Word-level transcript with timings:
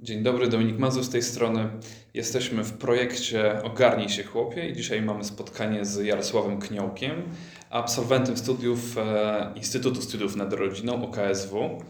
Dzień 0.00 0.22
dobry, 0.22 0.48
Dominik 0.48 0.78
Mazur 0.78 1.04
z 1.04 1.10
tej 1.10 1.22
strony. 1.22 1.68
Jesteśmy 2.14 2.64
w 2.64 2.72
projekcie 2.72 3.62
Ogarnij 3.62 4.08
się 4.08 4.24
chłopie 4.24 4.68
i 4.68 4.72
dzisiaj 4.72 5.02
mamy 5.02 5.24
spotkanie 5.24 5.84
z 5.84 6.04
Jarosławem 6.04 6.60
Kniołkiem, 6.60 7.22
absolwentem 7.70 8.36
studiów 8.36 8.98
e, 8.98 9.52
Instytutu 9.56 10.02
Studiów 10.02 10.36
nad 10.36 10.52
Rodziną 10.52 11.04
OKSW 11.04 11.82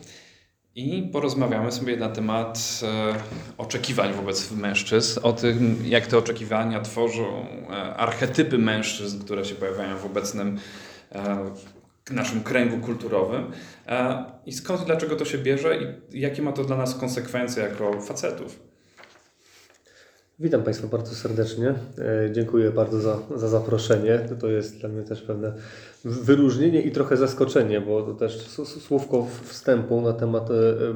i 0.74 1.08
porozmawiamy 1.12 1.72
sobie 1.72 1.96
na 1.96 2.08
temat 2.08 2.80
e, 2.82 3.14
oczekiwań 3.58 4.12
wobec 4.12 4.50
mężczyzn, 4.52 5.20
o 5.22 5.32
tym 5.32 5.84
jak 5.86 6.06
te 6.06 6.18
oczekiwania 6.18 6.80
tworzą 6.80 7.46
e, 7.70 7.96
archetypy 7.96 8.58
mężczyzn, 8.58 9.24
które 9.24 9.44
się 9.44 9.54
pojawiają 9.54 9.96
w 9.96 10.06
obecnym 10.06 10.58
naszym 12.10 12.42
kręgu 12.42 12.78
kulturowym 12.78 13.44
i 14.46 14.52
skąd 14.52 14.82
i 14.82 14.86
dlaczego 14.86 15.16
to 15.16 15.24
się 15.24 15.38
bierze 15.38 15.78
i 16.12 16.20
jakie 16.20 16.42
ma 16.42 16.52
to 16.52 16.64
dla 16.64 16.76
nas 16.76 16.94
konsekwencje 16.94 17.62
jako 17.62 18.00
facetów. 18.00 18.74
Witam 20.38 20.62
Państwa 20.62 20.88
bardzo 20.88 21.14
serdecznie. 21.14 21.68
E, 21.68 22.32
dziękuję 22.32 22.70
bardzo 22.70 23.00
za, 23.00 23.18
za 23.34 23.48
zaproszenie. 23.48 24.18
To 24.40 24.48
jest 24.48 24.80
dla 24.80 24.88
mnie 24.88 25.02
też 25.02 25.22
pewne 25.22 25.52
wyróżnienie 26.04 26.82
i 26.82 26.90
trochę 26.90 27.16
zaskoczenie, 27.16 27.80
bo 27.80 28.02
to 28.02 28.14
też 28.14 28.48
słówko 28.48 29.26
wstępu 29.42 30.00
na 30.00 30.12
temat 30.12 30.48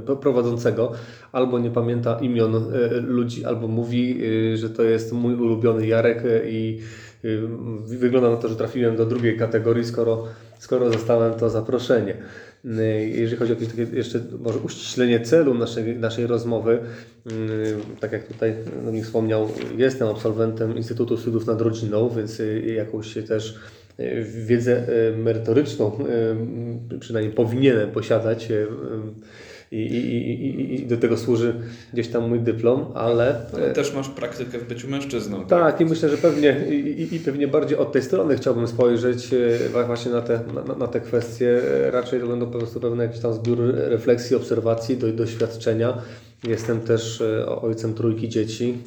e, 0.09 0.17
prowadzącego 0.17 0.93
albo 1.33 1.59
nie 1.59 1.71
pamięta 1.71 2.19
imion 2.21 2.55
e, 2.55 2.89
ludzi, 3.01 3.45
albo 3.45 3.69
mówi, 3.69 4.21
że 4.55 4.71
to 4.71 4.83
jest 4.83 5.13
mój 5.13 5.35
ulubiony 5.35 5.87
Jarek 5.87 6.23
i 6.47 6.81
wygląda 7.87 8.31
na 8.31 8.37
to, 8.37 8.49
że 8.49 8.57
trafiłem 8.57 8.97
do 8.97 9.07
drugiej 9.07 9.39
kategorii, 9.39 9.85
skoro, 9.85 10.25
skoro 10.59 10.93
zostałem 10.93 11.35
to 11.35 11.51
zaproszenie. 11.51 12.17
Jeżeli 13.13 13.37
chodzi 13.37 13.53
o 13.53 13.55
jakieś 13.55 13.69
takie 13.69 13.87
jeszcze 13.93 14.21
może 14.39 14.59
uściślenie 14.59 15.21
celu 15.21 15.55
naszej, 15.55 15.99
naszej 15.99 16.27
rozmowy, 16.27 16.79
tak 18.01 18.13
jak 18.13 18.27
tutaj 18.27 18.55
Dominik 18.85 19.05
wspomniał, 19.05 19.49
jestem 19.77 20.09
absolwentem 20.09 20.77
Instytutu 20.77 21.17
Studiów 21.17 21.47
nad 21.47 21.61
Rodziną, 21.61 22.09
więc 22.17 22.43
jakąś 22.77 23.15
też 23.29 23.59
wiedzę 24.47 24.87
merytoryczną 25.17 25.99
przynajmniej 27.01 27.35
powinienem 27.35 27.91
posiadać 27.91 28.49
i, 29.73 29.77
i, 29.77 30.47
i, 30.47 30.75
i 30.75 30.87
do 30.87 30.97
tego 30.97 31.17
służy 31.17 31.55
gdzieś 31.93 32.09
tam 32.09 32.29
mój 32.29 32.41
dyplom, 32.41 32.85
ale... 32.95 33.41
Ale 33.55 33.73
też 33.73 33.95
masz 33.95 34.09
praktykę 34.09 34.59
w 34.59 34.69
byciu 34.69 34.89
mężczyzną. 34.89 35.47
Tak, 35.47 35.49
tak 35.49 35.81
i 35.81 35.85
myślę, 35.85 36.09
że 36.09 36.17
pewnie 36.17 36.65
i, 36.71 37.15
i 37.15 37.21
pewnie 37.21 37.49
bardziej 37.49 37.79
od 37.79 37.93
tej 37.93 38.03
strony 38.03 38.37
chciałbym 38.37 38.69
spojrzeć 38.69 39.31
e, 39.75 39.85
właśnie 39.87 40.13
na 40.13 40.23
te, 40.23 40.41
na, 40.67 40.75
na 40.75 40.87
te 40.87 41.01
kwestie. 41.01 41.61
Raczej 41.91 42.21
to 42.21 42.27
będą 42.27 42.47
po 42.47 42.59
prostu 42.59 42.81
pewne 42.81 43.05
jakiś 43.05 43.21
tam 43.21 43.35
zbiór 43.35 43.59
refleksji, 43.75 44.37
obserwacji, 44.37 44.97
do, 44.97 45.13
doświadczenia. 45.13 46.03
Jestem 46.45 46.81
też 46.81 47.21
e, 47.21 47.47
ojcem 47.47 47.95
trójki 47.95 48.29
dzieci, 48.29 48.79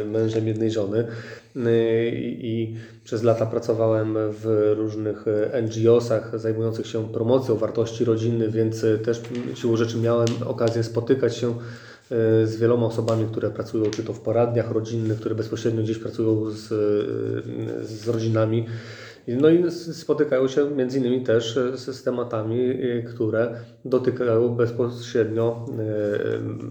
e, 0.00 0.04
mężem 0.04 0.48
jednej 0.48 0.70
żony 0.70 1.06
i 1.56 2.76
przez 3.04 3.22
lata 3.22 3.46
pracowałem 3.46 4.16
w 4.30 4.72
różnych 4.76 5.24
NGO-sach 5.62 6.38
zajmujących 6.38 6.86
się 6.86 7.08
promocją 7.08 7.56
wartości 7.56 8.04
rodziny, 8.04 8.48
więc 8.48 8.86
też 9.04 9.20
siłą 9.54 9.76
rzeczy 9.76 9.98
miałem 9.98 10.28
okazję 10.46 10.82
spotykać 10.82 11.36
się 11.36 11.54
z 12.44 12.56
wieloma 12.56 12.86
osobami, 12.86 13.26
które 13.30 13.50
pracują 13.50 13.90
czy 13.90 14.02
to 14.02 14.12
w 14.12 14.20
poradniach 14.20 14.70
rodzinnych, 14.70 15.20
które 15.20 15.34
bezpośrednio 15.34 15.82
gdzieś 15.82 15.98
pracują 15.98 16.50
z, 16.50 16.68
z 17.86 18.08
rodzinami. 18.08 18.66
No 19.28 19.50
i 19.50 19.70
spotykają 19.70 20.48
się 20.48 20.70
między 20.70 20.98
innymi 20.98 21.22
też 21.24 21.58
z 21.74 22.02
tematami, 22.02 22.74
które 23.14 23.54
dotykają 23.84 24.48
bezpośrednio 24.48 25.66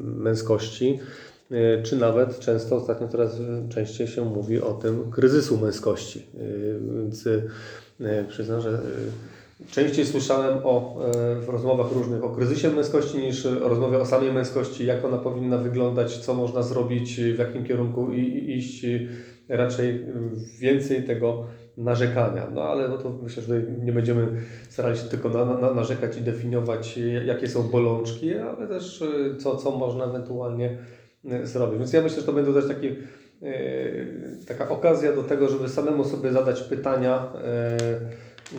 męskości 0.02 1.00
czy 1.84 1.96
nawet 1.96 2.40
często 2.40 2.76
ostatnio 2.76 3.08
coraz 3.08 3.38
częściej 3.70 4.08
się 4.08 4.26
mówi 4.26 4.62
o 4.62 4.74
tym 4.74 5.12
kryzysu 5.12 5.58
męskości. 5.58 6.26
E, 6.36 6.96
więc 6.96 7.28
e, 8.02 8.26
przyznam, 8.30 8.62
że 8.62 8.82
częściej 9.72 10.06
słyszałem 10.06 10.58
o, 10.64 11.02
w 11.42 11.50
rozmowach 11.50 11.92
różnych 11.92 12.24
o 12.24 12.30
kryzysie 12.30 12.70
męskości 12.70 13.18
niż 13.18 13.46
o 13.46 13.70
rozmowie 13.70 13.98
o 13.98 14.06
samej 14.06 14.34
męskości, 14.34 14.86
jak 14.86 15.06
ona 15.06 15.18
powinna 15.18 15.58
wyglądać, 15.58 16.18
co 16.18 16.34
można 16.34 16.64
zrobić, 16.64 17.22
w 17.22 17.40
jakim 17.40 17.64
kierunku 17.64 18.12
iść. 18.48 18.86
Raczej 19.50 20.06
więcej 20.60 21.04
tego 21.04 21.46
narzekania. 21.78 22.48
No 22.54 22.62
ale 22.62 22.88
no 22.88 22.98
to 22.98 23.10
myślę, 23.24 23.44
że 23.44 23.62
nie 23.84 23.92
będziemy 23.92 24.28
starali 24.70 24.98
się 24.98 25.04
tylko 25.04 25.30
na, 25.30 25.46
na, 25.46 25.74
narzekać 25.74 26.18
i 26.18 26.22
definiować, 26.22 27.00
jakie 27.26 27.48
są 27.48 27.64
bolączki, 27.64 28.36
ale 28.36 28.68
też 28.68 29.04
co, 29.40 29.56
co 29.56 29.72
można 29.72 30.06
ewentualnie 30.06 30.78
E, 31.26 31.48
zrobić. 31.48 31.80
Więc 31.80 31.94
ja 31.94 32.02
myślę, 32.02 32.20
że 32.20 32.26
to 32.26 32.34
będą 32.34 32.54
też 32.54 32.68
takie, 32.68 32.96
taka 34.48 34.70
okazja 34.70 35.14
do 35.14 35.24
tego, 35.24 35.50
żeby 35.50 35.70
samemu 35.70 36.06
sobie 36.06 36.32
zadać 36.32 36.62
pytania, 36.62 37.34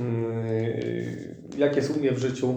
mm, 0.01 0.45
jak 1.59 1.77
jest 1.77 1.97
u 1.97 2.01
mnie 2.01 2.13
w 2.13 2.19
życiu, 2.19 2.55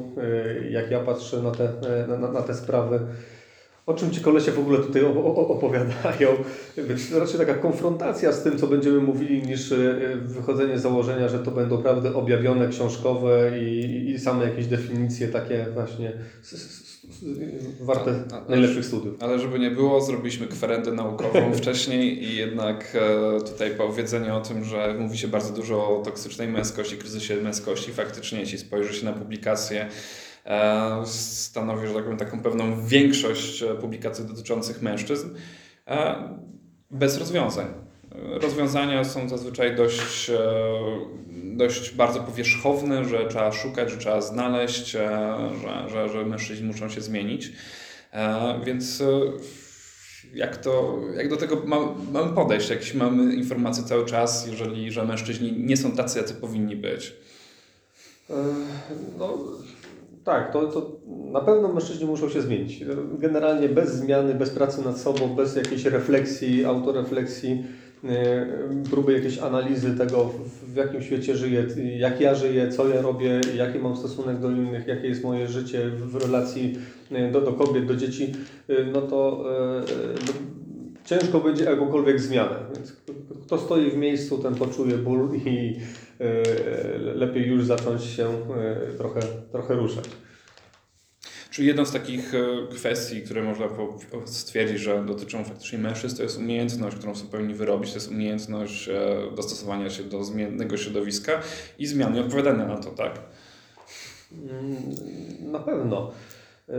jak 0.69 0.91
ja 0.91 0.99
patrzę 0.99 1.41
na 1.41 1.51
te, 1.51 1.73
na, 2.07 2.31
na 2.31 2.41
te 2.41 2.53
sprawy. 2.53 2.99
O 3.85 3.93
czym 3.93 4.11
ci 4.11 4.21
kolesie 4.21 4.51
w 4.51 4.59
ogóle 4.59 4.79
tutaj 4.79 5.03
opowiadają? 5.35 6.29
Więc 6.87 7.13
raczej 7.13 7.39
taka 7.39 7.53
konfrontacja 7.53 8.31
z 8.31 8.43
tym, 8.43 8.57
co 8.57 8.67
będziemy 8.67 8.99
mówili, 8.99 9.43
niż 9.43 9.73
wychodzenie 10.21 10.79
z 10.79 10.81
założenia, 10.81 11.29
że 11.29 11.39
to 11.39 11.51
będą 11.51 11.81
prawdy 11.81 12.13
objawione, 12.13 12.67
książkowe 12.67 13.59
i, 13.59 14.09
i 14.11 14.19
same 14.19 14.45
jakieś 14.45 14.67
definicje 14.67 15.27
takie 15.27 15.65
właśnie 15.73 16.13
warte 17.81 18.23
a, 18.31 18.35
a, 18.35 18.49
najlepszych 18.49 18.85
studiów. 18.85 19.15
Ale 19.19 19.39
żeby 19.39 19.59
nie 19.59 19.71
było, 19.71 20.01
zrobiliśmy 20.01 20.47
kwerendę 20.47 20.91
naukową 20.91 21.53
wcześniej 21.53 22.23
i 22.23 22.35
jednak 22.35 22.95
e, 22.95 23.41
tutaj 23.41 23.71
powiedzenie 23.71 24.33
o 24.33 24.41
tym, 24.41 24.63
że 24.63 24.95
mówi 24.99 25.17
się 25.17 25.27
bardzo 25.27 25.53
dużo 25.53 25.99
o 25.99 26.01
toksycznej 26.01 26.47
męskości, 26.47 26.97
kryzysie 26.97 27.35
męskości. 27.35 27.91
Faktycznie, 27.91 28.39
jeśli 28.39 28.57
spojrzy 28.57 28.93
się 28.93 29.05
na 29.05 29.13
publikacje, 29.13 29.89
e, 30.45 31.05
stanowi, 31.05 31.87
że 31.87 31.93
tak 31.93 32.03
powiem, 32.03 32.19
taką 32.19 32.41
pewną 32.41 32.85
większość 32.85 33.63
e, 33.63 33.75
publikacji 33.75 34.25
dotyczących 34.25 34.81
mężczyzn 34.81 35.29
bez 36.91 37.17
rozwiązań. 37.17 37.82
Rozwiązania 38.41 39.03
są 39.03 39.29
zazwyczaj 39.29 39.75
dość 39.75 40.31
dość 41.57 41.95
bardzo 41.95 42.19
powierzchowny, 42.19 43.05
że 43.05 43.27
trzeba 43.27 43.51
szukać, 43.51 43.91
że 43.91 43.97
trzeba 43.97 44.21
znaleźć, 44.21 44.95
e, 44.95 44.99
że, 45.61 45.89
że, 45.89 46.09
że 46.09 46.25
mężczyźni 46.25 46.67
muszą 46.67 46.89
się 46.89 47.01
zmienić. 47.01 47.51
E, 48.13 48.59
więc 48.65 49.01
e, 49.01 49.05
jak, 50.33 50.57
to, 50.57 50.99
jak 51.17 51.29
do 51.29 51.37
tego 51.37 51.61
mamy 52.11 52.33
podejść? 52.35 52.69
Jakieś 52.69 52.93
mamy 52.93 53.35
informacje 53.35 53.83
cały 53.83 54.05
czas, 54.05 54.47
jeżeli 54.47 54.91
że 54.91 55.05
mężczyźni 55.05 55.53
nie 55.57 55.77
są 55.77 55.91
tacy, 55.91 56.19
jacy 56.19 56.33
powinni 56.33 56.75
być? 56.75 57.13
No, 59.19 59.37
tak, 60.23 60.53
to, 60.53 60.67
to 60.67 60.91
na 61.31 61.41
pewno 61.41 61.73
mężczyźni 61.73 62.05
muszą 62.05 62.29
się 62.29 62.41
zmienić. 62.41 62.83
Generalnie 63.19 63.69
bez 63.69 63.93
zmiany, 63.93 64.33
bez 64.33 64.49
pracy 64.49 64.85
nad 64.85 64.97
sobą, 64.97 65.35
bez 65.35 65.55
jakiejś 65.55 65.85
refleksji, 65.85 66.65
autorefleksji, 66.65 67.63
próby 68.89 69.13
jakiejś 69.13 69.37
analizy 69.37 69.97
tego, 69.97 70.33
w 70.73 70.75
jakim 70.75 71.01
świecie 71.01 71.35
żyję, 71.35 71.65
jak 71.97 72.21
ja 72.21 72.35
żyję, 72.35 72.69
co 72.69 72.87
ja 72.87 73.01
robię, 73.01 73.41
jaki 73.57 73.79
mam 73.79 73.97
stosunek 73.97 74.39
do 74.39 74.51
innych, 74.51 74.87
jakie 74.87 75.07
jest 75.07 75.23
moje 75.23 75.47
życie 75.47 75.89
w 75.89 76.15
relacji 76.15 76.77
y, 77.11 77.31
do, 77.31 77.41
do 77.41 77.53
kobiet, 77.53 77.85
do 77.85 77.95
dzieci, 77.95 78.33
y, 78.69 78.85
no 78.93 79.01
to 79.01 79.45
no, 80.27 80.33
ciężko 81.05 81.39
będzie 81.39 81.63
jakąkolwiek 81.63 82.19
zmianę. 82.19 82.55
Więc 82.75 82.95
kto 83.45 83.57
stoi 83.57 83.91
w 83.91 83.97
miejscu, 83.97 84.37
ten 84.37 84.55
poczuje 84.55 84.97
ból 84.97 85.29
i 85.45 85.75
lepiej 87.15 87.47
już 87.47 87.65
zacząć 87.65 88.03
się 88.03 88.27
trochę, 88.97 89.19
trochę 89.51 89.75
ruszać. 89.75 90.09
Czyli 91.53 91.67
jedną 91.67 91.85
z 91.85 91.91
takich 91.91 92.33
e, 92.35 92.67
kwestii, 92.75 93.21
które 93.21 93.43
można 93.43 93.65
stwierdzić, 94.25 94.79
że 94.79 95.05
dotyczą 95.05 95.43
faktycznie 95.43 95.79
mężczyzn, 95.79 96.17
to 96.17 96.23
jest 96.23 96.37
umiejętność, 96.37 96.97
którą 96.97 97.15
są 97.15 97.27
powinni 97.27 97.53
wyrobić, 97.53 97.89
to 97.89 97.97
jest 97.97 98.11
umiejętność 98.11 98.89
e, 98.89 98.95
dostosowania 99.35 99.89
się 99.89 100.03
do 100.03 100.23
zmiennego 100.23 100.77
środowiska 100.77 101.31
i 101.79 101.87
zmiany 101.87 102.19
odpowiadania 102.19 102.65
na 102.65 102.77
to, 102.77 102.91
tak? 102.91 103.19
Mm, 104.31 105.51
na 105.51 105.59
pewno. 105.59 106.11
E, 106.69 106.73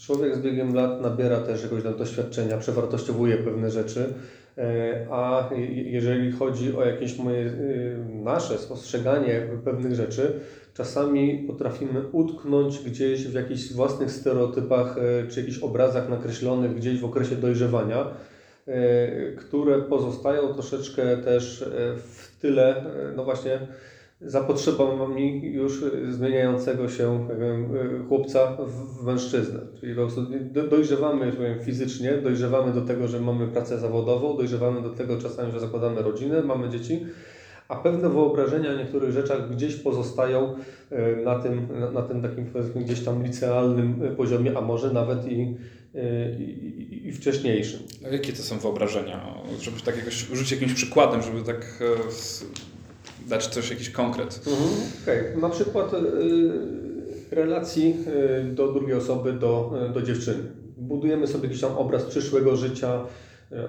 człowiek 0.00 0.36
z 0.36 0.40
biegiem 0.40 0.74
lat 0.74 1.00
nabiera 1.00 1.40
też 1.40 1.62
jakiegoś 1.62 1.84
tam 1.84 1.96
doświadczenia, 1.96 2.58
przewartościowuje 2.58 3.36
pewne 3.36 3.70
rzeczy, 3.70 4.14
a 5.10 5.50
jeżeli 5.66 6.32
chodzi 6.32 6.76
o 6.76 6.84
jakieś 6.84 7.18
moje, 7.18 7.52
nasze 8.08 8.58
spostrzeganie 8.58 9.48
pewnych 9.64 9.94
rzeczy, 9.94 10.40
czasami 10.78 11.44
potrafimy 11.46 12.04
utknąć 12.12 12.78
gdzieś 12.78 13.26
w 13.26 13.34
jakichś 13.34 13.72
własnych 13.72 14.10
stereotypach 14.10 14.96
e, 14.98 15.28
czy 15.28 15.40
jakichś 15.40 15.58
obrazach 15.58 16.08
nakreślonych 16.08 16.74
gdzieś 16.74 17.00
w 17.00 17.04
okresie 17.04 17.36
dojrzewania, 17.36 18.06
e, 18.66 19.32
które 19.32 19.82
pozostają 19.82 20.54
troszeczkę 20.54 21.16
też 21.16 21.62
e, 21.62 21.68
w 21.96 22.36
tyle, 22.40 22.84
no 23.16 23.24
właśnie 23.24 23.60
zapotrzebami 24.20 25.52
już 25.52 25.84
zmieniającego 26.08 26.88
się 26.88 27.28
wiem, 27.40 27.68
chłopca 28.08 28.56
w 28.66 29.04
mężczyznę. 29.04 29.60
Czyli 29.80 29.94
po 29.94 30.00
prostu 30.00 30.26
dojrzewamy 30.70 31.32
powiem, 31.32 31.60
fizycznie, 31.60 32.12
dojrzewamy 32.12 32.72
do 32.72 32.80
tego, 32.82 33.08
że 33.08 33.20
mamy 33.20 33.48
pracę 33.48 33.78
zawodową, 33.78 34.36
dojrzewamy 34.36 34.82
do 34.82 34.90
tego 34.90 35.18
czasami, 35.18 35.52
że 35.52 35.60
zakładamy 35.60 36.02
rodzinę, 36.02 36.42
mamy 36.42 36.68
dzieci, 36.68 37.06
a 37.68 37.76
pewne 37.76 38.08
wyobrażenia 38.08 38.70
o 38.70 38.76
niektórych 38.76 39.12
rzeczach 39.12 39.50
gdzieś 39.50 39.74
pozostają 39.74 40.56
e, 40.90 41.16
na 41.16 41.38
tym, 41.38 41.68
na 41.92 42.02
tym 42.02 42.22
takim 42.22 42.46
powiedzmy 42.46 42.84
gdzieś 42.84 43.00
tam 43.00 43.24
licealnym 43.24 44.14
poziomie, 44.16 44.58
a 44.58 44.60
może 44.60 44.92
nawet 44.92 45.26
i, 45.26 45.56
e, 45.94 46.32
i, 46.38 47.08
i 47.08 47.12
wcześniejszym. 47.12 47.80
A 48.06 48.08
jakie 48.08 48.32
to 48.32 48.42
są 48.42 48.58
wyobrażenia? 48.58 49.34
Żeby 49.60 49.80
tak 49.80 49.96
jakoś 49.96 50.50
jakimś 50.50 50.74
przykładem, 50.74 51.22
żeby 51.22 51.42
tak 51.42 51.82
dać 53.28 53.46
coś, 53.46 53.70
jakiś 53.70 53.90
konkret. 53.90 54.40
Mhm, 54.46 54.70
okay. 55.02 55.40
Na 55.40 55.48
przykład 55.48 55.94
y, 55.94 55.98
relacji 57.30 57.96
y, 58.40 58.54
do 58.54 58.72
drugiej 58.72 58.96
osoby, 58.96 59.32
do, 59.32 59.72
y, 59.90 59.92
do 59.92 60.02
dziewczyny. 60.02 60.42
Budujemy 60.76 61.26
sobie 61.26 61.44
jakiś 61.44 61.60
tam 61.60 61.72
obraz 61.72 62.04
przyszłego 62.04 62.56
życia. 62.56 63.00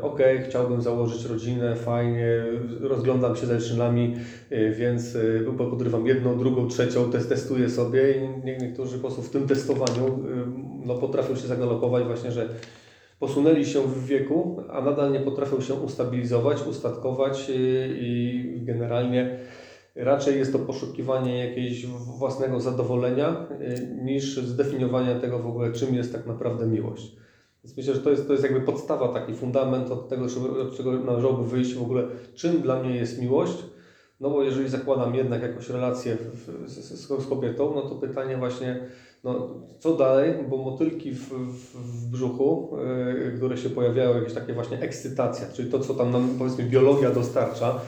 Ok, 0.02 0.20
chciałbym 0.50 0.82
założyć 0.82 1.26
rodzinę, 1.26 1.76
fajnie, 1.76 2.44
rozglądam 2.82 3.36
się 3.36 3.46
za 3.46 3.58
dziewczynami, 3.58 4.16
więc 4.78 5.18
podrywam 5.58 6.08
jedną, 6.08 6.38
drugą, 6.38 6.68
trzecią, 6.68 7.12
testuję 7.12 7.70
sobie 7.70 8.14
i 8.16 8.46
niektórzy 8.62 8.96
po 8.98 9.02
prostu 9.02 9.22
w 9.22 9.30
tym 9.30 9.48
testowaniu 9.48 10.24
no, 10.86 10.96
potrafią 10.96 11.36
się 11.36 11.48
zagalopować 11.48 12.04
właśnie, 12.04 12.32
że 12.32 12.50
posunęli 13.20 13.66
się 13.66 13.82
w 13.82 14.06
wieku, 14.06 14.64
a 14.70 14.82
nadal 14.82 15.12
nie 15.12 15.20
potrafią 15.20 15.62
się 15.62 15.74
ustabilizować, 15.74 16.58
ustatkować 16.68 17.52
i 17.96 18.62
generalnie 18.64 19.40
raczej 19.96 20.38
jest 20.38 20.54
to 20.54 20.60
poszukiwanie 20.60 21.46
jakiegoś 21.46 21.86
własnego 22.18 22.60
zadowolenia 22.60 23.48
niż 24.04 24.38
zdefiniowania 24.38 25.20
tego 25.20 25.40
w 25.40 25.48
ogóle, 25.48 25.72
czym 25.72 25.96
jest 25.96 26.14
tak 26.14 26.26
naprawdę 26.26 26.68
miłość. 26.68 27.16
Więc 27.70 27.78
myślę, 27.78 27.96
że 27.96 28.02
to 28.02 28.10
jest, 28.10 28.28
to 28.28 28.34
jest 28.34 28.44
jakby 28.44 28.62
podstawa, 28.62 29.08
taki 29.08 29.34
fundament 29.34 29.92
od 29.92 30.10
tego, 30.10 30.26
od 30.62 30.78
czego 30.78 30.92
należałoby 30.92 31.50
wyjść 31.50 31.74
w 31.74 31.82
ogóle, 31.82 32.04
czym 32.36 32.62
dla 32.62 32.84
mnie 32.84 32.96
jest 32.96 33.22
miłość. 33.22 33.58
No 34.20 34.30
bo 34.30 34.44
jeżeli 34.44 34.70
zakładam 34.70 35.16
jednak 35.16 35.42
jakąś 35.42 35.70
relację 35.70 36.18
z, 36.66 36.72
z, 36.72 37.24
z 37.24 37.28
kobietą, 37.28 37.72
no 37.76 37.82
to 37.82 37.96
pytanie 37.96 38.38
właśnie, 38.38 38.80
no, 39.24 39.50
co 39.80 39.94
dalej, 39.94 40.34
bo 40.50 40.58
motylki 40.58 41.12
w, 41.12 41.30
w, 41.30 41.76
w 41.76 42.12
brzuchu, 42.12 42.78
yy, 43.26 43.38
które 43.38 43.58
się 43.58 43.70
pojawiają, 43.70 44.16
jakieś 44.16 44.34
takie 44.34 44.54
właśnie 44.54 44.80
ekscytacja, 44.80 45.48
czyli 45.48 45.72
to, 45.72 45.80
co 45.80 45.94
tam 45.94 46.12
nam 46.12 46.30
powiedzmy 46.38 46.64
biologia 46.64 47.12
dostarcza, 47.12 47.80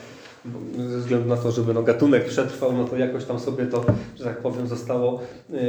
ze 0.89 0.97
względu 0.97 1.29
na 1.29 1.37
to, 1.37 1.51
żeby 1.51 1.73
no, 1.73 1.83
gatunek 1.83 2.25
przetrwał, 2.25 2.73
no 2.73 2.85
to 2.85 2.97
jakoś 2.97 3.25
tam 3.25 3.39
sobie 3.39 3.65
to, 3.65 3.85
że 4.17 4.23
tak 4.23 4.37
powiem, 4.37 4.67
zostało 4.67 5.21
yy, 5.49 5.59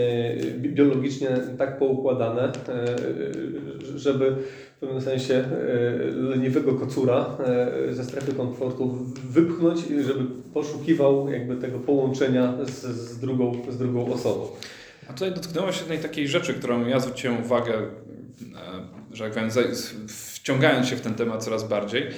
biologicznie 0.59 1.29
tak 1.59 1.79
poukładane, 1.79 2.53
yy, 2.69 3.99
żeby 3.99 4.37
w 4.77 4.81
pewnym 4.81 5.01
sensie 5.01 5.35
yy, 5.35 6.23
leniwego 6.23 6.75
kocura 6.75 7.37
ze 7.91 8.05
strefy 8.05 8.33
komfortu 8.33 8.99
wypchnąć, 9.31 9.81
żeby 10.07 10.25
poszukiwał 10.55 11.31
jakby 11.31 11.57
tego 11.57 11.79
połączenia 11.79 12.55
z, 12.65 12.83
z, 12.83 13.19
drugą, 13.19 13.53
z 13.69 13.79
drugą 13.79 14.13
osobą. 14.13 14.47
A 15.11 15.13
tutaj 15.13 15.33
dotknęłaś 15.33 15.81
jednej 15.81 15.99
takiej 15.99 16.29
rzeczy, 16.29 16.55
którą 16.55 16.87
ja 16.87 17.01
zwróciłem 17.01 17.45
uwagę, 17.45 17.73
że 19.13 19.25
jak 19.25 19.35
powiem, 19.35 19.51
wciągając 20.09 20.89
się 20.89 20.97
w 20.97 21.01
ten 21.01 21.15
temat 21.15 21.45
coraz 21.45 21.69
bardziej, 21.69 22.11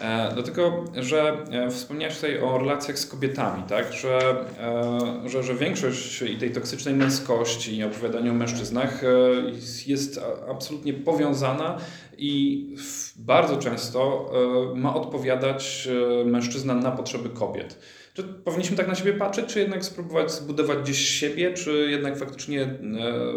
E, 0.00 0.30
dlatego, 0.34 0.84
że 0.94 1.44
e, 1.50 1.70
wspomniałeś 1.70 2.14
tutaj 2.14 2.40
o 2.40 2.58
relacjach 2.58 2.98
z 2.98 3.06
kobietami, 3.06 3.62
tak? 3.68 3.92
że, 3.92 4.44
e, 4.60 5.28
że, 5.28 5.42
że 5.42 5.54
większość 5.54 6.24
tej 6.40 6.50
toksycznej 6.50 6.94
męskości 6.94 7.76
i 7.76 7.84
opowiadania 7.84 8.30
o 8.30 8.34
mężczyznach 8.34 9.02
jest 9.86 10.20
absolutnie 10.50 10.92
powiązana 10.92 11.78
i 12.18 12.66
bardzo 13.16 13.56
często 13.56 14.30
ma 14.74 14.94
odpowiadać 14.94 15.88
mężczyzna 16.24 16.74
na 16.74 16.90
potrzeby 16.90 17.28
kobiet. 17.28 17.78
Czy 18.14 18.24
powinniśmy 18.24 18.76
tak 18.76 18.88
na 18.88 18.94
siebie 18.94 19.12
patrzeć, 19.12 19.46
czy 19.46 19.60
jednak 19.60 19.84
spróbować 19.84 20.32
zbudować 20.32 20.78
gdzieś 20.78 20.98
siebie, 20.98 21.54
czy 21.54 21.88
jednak 21.90 22.18
faktycznie 22.18 22.78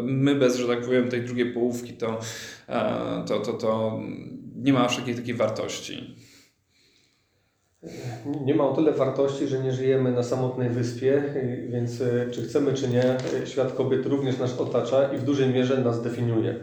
my 0.03 0.35
bez, 0.35 0.57
że 0.57 0.67
tak 0.67 0.81
powiem, 0.81 1.09
tej 1.09 1.21
drugiej 1.21 1.53
połówki, 1.53 1.93
to, 1.93 2.19
to, 3.27 3.39
to, 3.39 3.53
to 3.53 3.99
nie 4.55 4.73
ma 4.73 4.85
aż 4.85 4.97
takiej, 4.97 5.15
takiej 5.15 5.33
wartości? 5.33 6.15
nie 8.45 8.55
ma 8.55 8.69
o 8.69 8.75
tyle 8.75 8.91
wartości, 8.91 9.47
że 9.47 9.63
nie 9.63 9.71
żyjemy 9.71 10.11
na 10.11 10.23
samotnej 10.23 10.69
wyspie, 10.69 11.23
więc 11.69 12.01
e, 12.01 12.27
czy 12.31 12.43
chcemy, 12.43 12.73
czy 12.73 12.87
nie, 12.87 13.17
świat 13.45 13.73
kobiet 13.73 14.05
również 14.05 14.37
nas 14.37 14.59
otacza 14.59 15.13
i 15.13 15.17
w 15.17 15.23
dużej 15.23 15.49
mierze 15.49 15.77
nas 15.77 16.01
definiuje. 16.01 16.55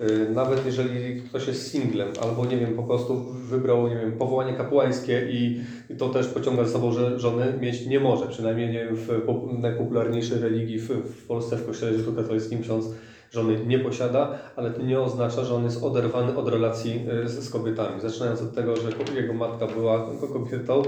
E, 0.00 0.30
nawet 0.30 0.66
jeżeli 0.66 1.22
ktoś 1.22 1.46
jest 1.46 1.70
singlem, 1.72 2.08
albo 2.22 2.44
nie 2.44 2.56
wiem, 2.56 2.74
po 2.74 2.82
prostu 2.82 3.20
wybrał 3.32 3.88
nie 3.88 3.96
wiem, 3.96 4.12
powołanie 4.12 4.52
kapłańskie 4.52 5.26
i, 5.30 5.60
i 5.90 5.96
to 5.96 6.08
też 6.08 6.28
pociąga 6.28 6.64
za 6.64 6.72
sobą, 6.72 6.92
że 6.92 7.20
żony 7.20 7.52
mieć 7.60 7.86
nie 7.86 8.00
może. 8.00 8.26
Przynajmniej 8.26 8.68
nie 8.68 8.84
wiem, 8.84 8.96
w 8.96 9.58
najpopularniejszej 9.58 10.38
religii 10.38 10.78
w, 10.78 10.88
w 10.88 11.26
Polsce, 11.26 11.56
w 11.56 11.66
kościele 11.66 11.92
katolickim 12.16 12.62
ksiądz 12.62 12.94
żony 13.30 13.66
nie 13.66 13.78
posiada, 13.78 14.38
ale 14.56 14.70
to 14.70 14.82
nie 14.82 15.00
oznacza, 15.00 15.44
że 15.44 15.54
on 15.54 15.64
jest 15.64 15.82
oderwany 15.82 16.36
od 16.36 16.48
relacji 16.48 17.06
e, 17.24 17.28
z, 17.28 17.38
z 17.38 17.50
kobietami. 17.50 18.00
Zaczynając 18.00 18.42
od 18.42 18.54
tego, 18.54 18.76
że 18.76 18.90
jego 19.14 19.34
matka 19.34 19.66
była 19.66 20.06
kobietą, 20.32 20.82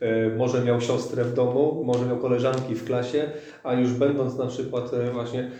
e, 0.00 0.36
może 0.36 0.64
miał 0.64 0.80
siostrę 0.80 1.24
w 1.24 1.34
domu, 1.34 1.82
może 1.84 2.06
miał 2.06 2.16
koleżanki 2.16 2.74
w 2.74 2.84
klasie, 2.84 3.30
a 3.64 3.74
już 3.74 3.92
będąc 3.92 4.38
na 4.38 4.46
przykład 4.46 4.94
e, 4.94 5.10
właśnie, 5.10 5.50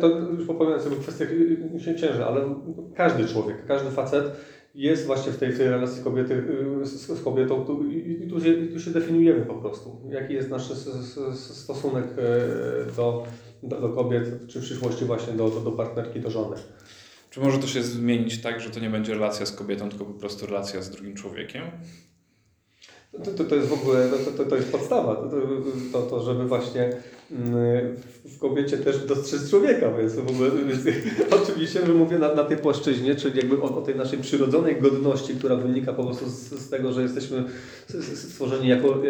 to 0.00 0.08
już 0.08 0.48
opowiadam 0.48 0.80
sobie 0.80 0.96
kwestiach 0.96 1.28
ciężej, 1.84 2.22
ale 2.22 2.40
każdy 2.94 3.28
człowiek, 3.28 3.66
każdy 3.66 3.90
facet 3.90 4.24
jest 4.74 5.06
właśnie 5.06 5.32
w 5.32 5.36
tej, 5.36 5.52
w 5.52 5.58
tej 5.58 5.68
relacji 5.68 6.04
kobiety 6.04 6.44
z, 6.82 7.18
z 7.18 7.22
kobietą 7.22 7.64
tu, 7.64 7.84
i, 7.84 8.28
tu 8.30 8.40
się, 8.40 8.54
tu 8.54 8.80
się 8.80 8.90
definiujemy 8.90 9.40
po 9.40 9.54
prostu. 9.54 10.00
Jaki 10.10 10.34
jest 10.34 10.50
nasz 10.50 10.62
stosunek 11.32 12.04
do 12.96 13.24
do, 13.62 13.80
do 13.80 13.88
kobiet, 13.88 14.46
czy 14.48 14.60
w 14.60 14.64
przyszłości 14.64 15.04
właśnie 15.04 15.32
do, 15.32 15.50
do, 15.50 15.60
do 15.60 15.72
partnerki, 15.72 16.20
do 16.20 16.30
żony. 16.30 16.56
Czy 17.30 17.40
może 17.40 17.58
to 17.58 17.66
się 17.66 17.82
zmienić 17.82 18.42
tak, 18.42 18.60
że 18.60 18.70
to 18.70 18.80
nie 18.80 18.90
będzie 18.90 19.14
relacja 19.14 19.46
z 19.46 19.52
kobietą, 19.52 19.88
tylko 19.88 20.04
po 20.04 20.14
prostu 20.14 20.46
relacja 20.46 20.82
z 20.82 20.90
drugim 20.90 21.14
człowiekiem? 21.14 21.62
To, 23.10 23.30
to, 23.30 23.44
to 23.44 23.54
jest 23.54 23.68
w 23.68 23.72
ogóle, 23.72 24.08
to, 24.08 24.30
to, 24.30 24.50
to 24.50 24.56
jest 24.56 24.72
podstawa, 24.72 25.14
to, 25.14 25.30
to, 25.92 26.02
to 26.02 26.22
żeby 26.22 26.46
właśnie 26.46 26.92
mm, 27.30 27.96
w 28.24 28.38
kobiecie 28.38 28.78
też 28.78 29.06
dostrzec 29.06 29.50
człowieka, 29.50 29.92
więc 29.98 30.14
w 30.14 30.30
ogóle, 30.30 30.50
oczywiście, 31.42 31.86
że 31.86 31.94
mówię 31.94 32.18
na, 32.18 32.34
na 32.34 32.44
tej 32.44 32.56
płaszczyźnie, 32.56 33.14
czyli 33.14 33.36
jakby 33.36 33.62
o, 33.62 33.78
o, 33.78 33.82
tej 33.82 33.96
naszej 33.96 34.18
przyrodzonej 34.18 34.80
godności, 34.80 35.34
która 35.34 35.56
wynika 35.56 35.92
po 35.92 36.04
prostu 36.04 36.28
z, 36.28 36.38
z 36.38 36.68
tego, 36.68 36.92
że 36.92 37.02
jesteśmy 37.02 37.44
stworzeni 38.14 38.68
jako, 38.68 39.02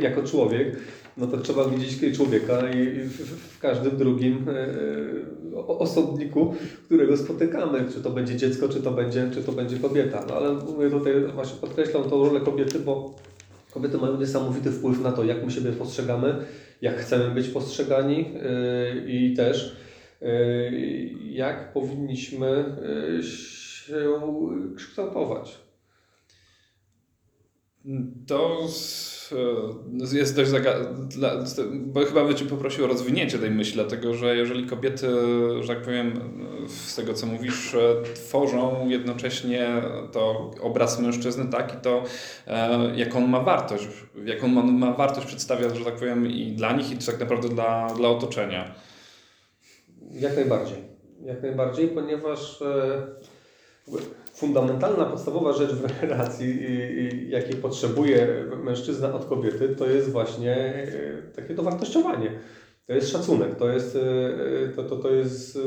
jako 0.00 0.22
człowiek, 0.22 0.76
no 1.16 1.26
to 1.26 1.38
trzeba 1.38 1.64
widzieć 1.68 2.16
człowieka 2.16 2.70
i 2.70 3.00
w, 3.00 3.16
w 3.56 3.58
każdym 3.58 3.96
drugim 3.96 4.48
e, 4.48 4.52
e 4.52 5.66
osobniku, 5.66 6.54
którego 6.84 7.16
spotykamy, 7.16 7.84
czy 7.94 8.02
to 8.02 8.10
będzie 8.10 8.36
dziecko, 8.36 8.68
czy 8.68 8.82
to 8.82 8.90
będzie, 8.90 9.30
czy 9.34 9.42
to 9.42 9.52
będzie 9.52 9.78
kobieta. 9.78 10.24
No 10.28 10.34
ale 10.34 10.54
mówię 10.54 10.90
tutaj 10.90 11.12
właśnie 11.34 11.60
podkreślam 11.60 12.04
tą 12.04 12.24
rolę 12.24 12.40
kobiety, 12.40 12.78
bo 12.78 13.14
kobiety 13.76 13.98
mają 13.98 14.16
niesamowity 14.16 14.70
wpływ 14.70 15.00
na 15.00 15.12
to, 15.12 15.24
jak 15.24 15.44
my 15.44 15.50
siebie 15.50 15.72
postrzegamy, 15.72 16.44
jak 16.82 16.96
chcemy 16.96 17.34
być 17.34 17.48
postrzegani 17.48 18.34
e, 18.42 19.06
i 19.06 19.34
też 19.34 19.76
e, 20.22 20.28
jak 21.20 21.72
powinniśmy 21.72 22.76
się 23.22 24.20
kształtować. 24.76 25.58
To 28.26 28.68
jest 30.12 30.36
dość 30.36 30.50
bo 31.70 32.04
chyba 32.04 32.24
bym 32.24 32.36
Cię 32.36 32.44
poprosił 32.44 32.84
o 32.84 32.88
rozwinięcie 32.88 33.38
tej 33.38 33.50
myśli, 33.50 33.74
dlatego 33.74 34.14
że 34.14 34.36
jeżeli 34.36 34.66
kobiety, 34.66 35.08
że 35.60 35.74
tak 35.74 35.82
powiem, 35.82 36.20
z 36.68 36.94
tego 36.96 37.14
co 37.14 37.26
mówisz, 37.26 37.74
e, 37.74 38.02
tworzą 38.14 38.88
jednocześnie 38.88 39.82
to 40.12 40.50
obraz 40.60 41.00
mężczyzny, 41.00 41.46
tak, 41.50 41.74
i 41.74 41.76
to 41.76 42.02
e, 42.46 42.96
jaką 42.96 43.18
on 43.18 43.30
ma 43.30 43.40
wartość, 43.40 43.88
jaką 44.24 44.46
on 44.46 44.78
ma 44.78 44.92
wartość 44.92 45.26
przedstawia, 45.26 45.74
że 45.74 45.84
tak 45.84 45.94
powiem, 45.94 46.26
i 46.26 46.52
dla 46.52 46.72
nich, 46.72 46.90
i 46.90 46.96
tak 47.06 47.20
naprawdę 47.20 47.48
dla, 47.48 47.94
dla 47.94 48.08
otoczenia. 48.08 48.74
Jak 50.12 50.36
najbardziej. 50.36 50.78
Jak 51.24 51.42
najbardziej, 51.42 51.88
ponieważ 51.88 52.62
fundamentalna, 54.36 55.04
podstawowa 55.04 55.52
rzecz 55.52 55.72
w 55.72 56.02
relacji, 56.02 56.58
jakiej 57.28 57.56
potrzebuje 57.56 58.44
mężczyzna 58.64 59.14
od 59.14 59.24
kobiety, 59.24 59.68
to 59.68 59.86
jest 59.86 60.10
właśnie 60.10 60.56
e, 60.56 61.32
takie 61.36 61.54
dowartościowanie. 61.54 62.30
To 62.86 62.92
jest 62.92 63.08
szacunek, 63.08 63.54
to 63.54 63.68
jest, 63.68 63.96
e, 63.96 64.68
to, 64.68 64.82
to, 64.84 64.96
to 64.96 65.10
jest 65.10 65.58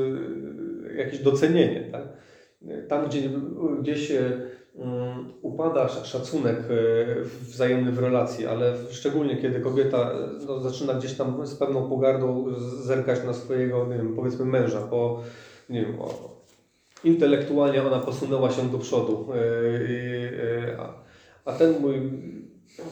e, 0.89 0.93
jakieś 0.93 1.19
docenienie. 1.19 1.89
Tak? 1.91 2.03
Tam, 2.87 3.07
gdzie 3.07 3.19
gdzieś 3.81 4.11
mm, 4.11 5.25
upada 5.41 5.85
sz- 5.85 6.05
szacunek 6.07 6.57
e, 6.57 7.23
wzajemny 7.41 7.91
w 7.91 7.99
relacji, 7.99 8.47
ale 8.47 8.73
szczególnie 8.89 9.37
kiedy 9.37 9.59
kobieta 9.59 10.11
e, 10.11 10.45
no, 10.47 10.59
zaczyna 10.59 10.93
gdzieś 10.93 11.13
tam 11.13 11.47
z 11.47 11.55
pewną 11.55 11.89
pogardą 11.89 12.45
zerkać 12.81 13.23
na 13.25 13.33
swojego, 13.33 13.85
nie 13.85 13.95
wiem, 13.97 14.15
powiedzmy 14.15 14.45
męża, 14.45 14.87
bo 14.87 15.23
nie 15.69 15.85
wiem, 15.85 15.97
intelektualnie 17.03 17.83
ona 17.83 17.99
posunęła 17.99 18.51
się 18.51 18.69
do 18.69 18.77
przodu, 18.77 19.27
e, 19.33 19.37
e, 19.37 20.79
a, 20.79 20.93
a 21.45 21.53
ten 21.53 21.79
mój 21.81 22.01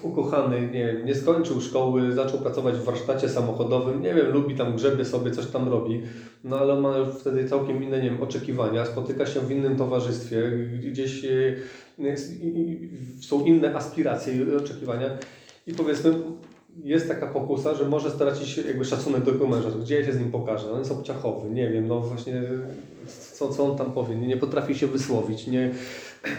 ukochany, 0.02 0.70
nie 0.72 1.02
nie 1.06 1.16
skończył 1.16 1.62
szkoły, 1.62 2.12
zaczął 2.14 2.40
pracować 2.40 2.76
w 2.76 2.84
warsztacie 2.84 3.30
samochodowym, 3.30 4.02
nie 4.02 4.14
wiem, 4.14 4.32
lubi 4.32 4.56
tam 4.56 4.76
grzebie 4.76 5.06
sobie, 5.06 5.32
coś 5.32 5.46
tam 5.46 5.70
robi, 5.70 6.02
no 6.44 6.60
ale 6.60 6.82
ma 6.82 6.98
już 6.98 7.10
wtedy 7.10 7.50
całkiem 7.50 7.84
inne, 7.84 8.02
nie 8.02 8.10
wiem, 8.10 8.24
oczekiwania, 8.24 8.86
spotyka 8.86 9.26
się 9.26 9.40
w 9.40 9.52
innym 9.52 9.76
towarzystwie, 9.76 10.52
gdzieś 10.92 11.26
e, 11.26 11.56
są 13.22 13.46
inne 13.46 13.76
aspiracje 13.76 14.34
i 14.34 14.56
oczekiwania. 14.56 15.10
I 15.68 15.74
powiedzmy 15.74 16.14
jest 16.84 17.08
taka 17.08 17.28
pokusa, 17.28 17.76
że 17.76 17.90
może 17.90 18.12
stracić 18.12 18.58
jakby 18.58 18.86
szacunek 18.86 19.24
do 19.24 19.48
męża, 19.48 19.70
gdzie 19.82 20.00
ja 20.00 20.06
się 20.06 20.14
z 20.14 20.20
nim 20.20 20.32
pokażę, 20.32 20.72
on 20.72 20.80
jest 20.80 20.92
obciachowy, 20.92 21.50
nie 21.50 21.70
wiem, 21.70 21.88
no 21.88 22.00
właśnie 22.00 22.44
co, 23.34 23.50
co 23.50 23.72
on 23.72 23.78
tam 23.78 23.92
powie, 23.92 24.16
nie, 24.16 24.28
nie 24.28 24.38
potrafi 24.38 24.76
się 24.76 24.88
wysłowić, 24.88 25.48
nie, 25.48 25.72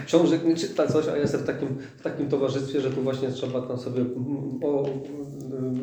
książek 0.05 0.45
nie 0.45 0.55
czyta 0.55 0.87
coś, 0.87 1.07
a 1.07 1.17
jestem 1.17 1.41
w 1.41 1.45
takim, 1.45 1.77
w 1.97 2.01
takim 2.01 2.29
towarzystwie, 2.29 2.81
że 2.81 2.91
tu 2.91 3.01
właśnie 3.01 3.31
trzeba 3.31 3.61
tam 3.61 3.77
sobie 3.77 4.01
mm, 4.01 4.59
o, 4.63 4.89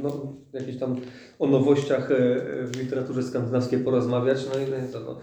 no, 0.02 0.32
jakieś 0.52 0.78
tam 0.78 0.96
o 1.38 1.46
nowościach 1.46 2.10
e, 2.10 2.16
w 2.66 2.76
literaturze 2.80 3.22
skandynawskiej 3.22 3.78
porozmawiać, 3.78 4.46
no 4.54 4.60
i, 4.60 4.70
no 4.70 4.76
i 4.88 4.92
co, 4.92 5.00
no. 5.00 5.18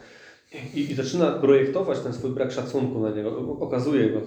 I, 0.73 0.91
I 0.91 0.95
zaczyna 0.95 1.31
projektować 1.31 1.99
ten 1.99 2.13
swój 2.13 2.31
brak 2.31 2.51
szacunku 2.51 2.99
na 2.99 3.09
niego, 3.09 3.57
okazuje 3.59 4.09
go, 4.09 4.21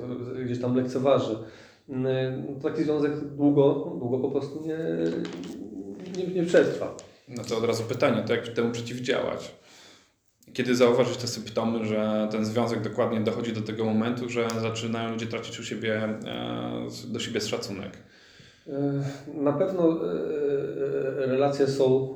gdzieś 0.44 0.60
tam 0.60 0.76
lekceważy. 0.76 1.36
No, 1.88 2.08
taki 2.62 2.84
związek 2.84 3.12
długo, 3.36 3.96
długo 3.98 4.18
po 4.18 4.30
prostu 4.30 4.62
nie, 4.66 4.78
nie, 6.18 6.34
nie 6.34 6.42
przetrwa. 6.42 6.96
No 7.28 7.44
to 7.44 7.58
od 7.58 7.64
razu 7.64 7.82
pytanie, 7.82 8.22
to 8.26 8.34
jak 8.34 8.48
temu 8.48 8.72
przeciwdziałać? 8.72 9.54
Kiedy 10.52 10.74
zauważyć 10.74 11.16
te 11.16 11.26
symptomy, 11.26 11.84
że 11.84 12.28
ten 12.30 12.44
związek 12.44 12.82
dokładnie 12.82 13.20
dochodzi 13.20 13.52
do 13.52 13.60
tego 13.60 13.84
momentu, 13.84 14.28
że 14.28 14.48
zaczynają 14.60 15.10
ludzie 15.10 15.26
tracić 15.26 15.60
u 15.60 15.62
siebie, 15.62 16.02
e, 16.04 16.86
do 17.08 17.18
siebie 17.18 17.40
szacunek? 17.40 17.98
E, 18.68 19.02
Na 19.34 19.52
pewno 19.52 19.92
e, 19.92 19.96
relacje 21.26 21.66
są, 21.66 22.14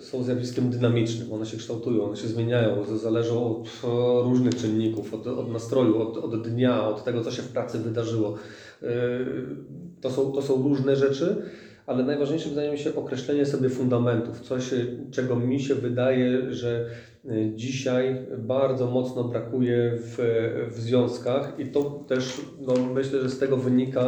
są 0.00 0.22
zjawiskiem 0.22 0.70
dynamicznym, 0.70 1.32
one 1.32 1.46
się 1.46 1.56
kształtują, 1.56 2.04
one 2.04 2.16
się 2.16 2.28
zmieniają, 2.28 2.84
zależą 2.96 3.56
od 3.56 3.68
różnych 4.24 4.54
czynników, 4.54 5.14
od, 5.14 5.26
od 5.26 5.52
nastroju, 5.52 6.02
od, 6.02 6.16
od 6.16 6.48
dnia, 6.48 6.88
od 6.88 7.04
tego, 7.04 7.24
co 7.24 7.30
się 7.30 7.42
w 7.42 7.52
pracy 7.52 7.78
wydarzyło. 7.78 8.34
E, 8.84 9.64
To 10.00 10.10
są, 10.10 10.32
to 10.32 10.42
są 10.42 10.62
różne 10.62 10.96
rzeczy, 10.96 11.42
ale 11.86 12.04
najważniejsze 12.04 12.48
wydaje 12.48 12.72
mi 12.72 12.78
się 12.78 12.94
określenie 12.94 13.46
sobie 13.46 13.68
fundamentów, 13.68 14.40
coś, 14.40 14.72
e, 14.72 14.76
czego 15.10 15.36
mi 15.36 15.60
się 15.60 15.74
wydaje, 15.74 16.54
że 16.54 16.86
e, 17.24 17.56
dzisiaj 17.56 18.26
bardzo 18.38 18.86
mocno 18.86 19.24
brakuje 19.24 19.92
w, 19.96 20.16
w 20.74 20.80
związkach 20.80 21.52
i 21.58 21.66
to 21.66 22.04
też 22.08 22.40
no, 22.60 22.74
myślę, 22.94 23.20
że 23.20 23.28
z 23.28 23.38
tego 23.38 23.56
wynika 23.56 24.00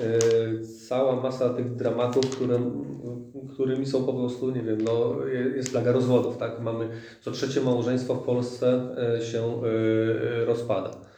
e, 0.00 0.64
cała 0.88 1.22
masa 1.22 1.50
tych 1.50 1.74
dramatów, 1.74 2.30
które, 2.30 2.58
którymi 3.54 3.86
są 3.86 4.04
po 4.04 4.12
prostu, 4.12 4.50
nie 4.50 4.62
wiem, 4.62 4.78
no, 4.84 5.14
jest 5.56 5.68
flaga 5.68 5.92
rozwodów, 5.92 6.36
tak? 6.36 6.60
Mamy 6.60 6.88
co 7.20 7.30
trzecie 7.30 7.60
małżeństwo 7.60 8.14
w 8.14 8.24
Polsce 8.24 8.88
się 9.32 9.60
rozpada. 10.46 11.09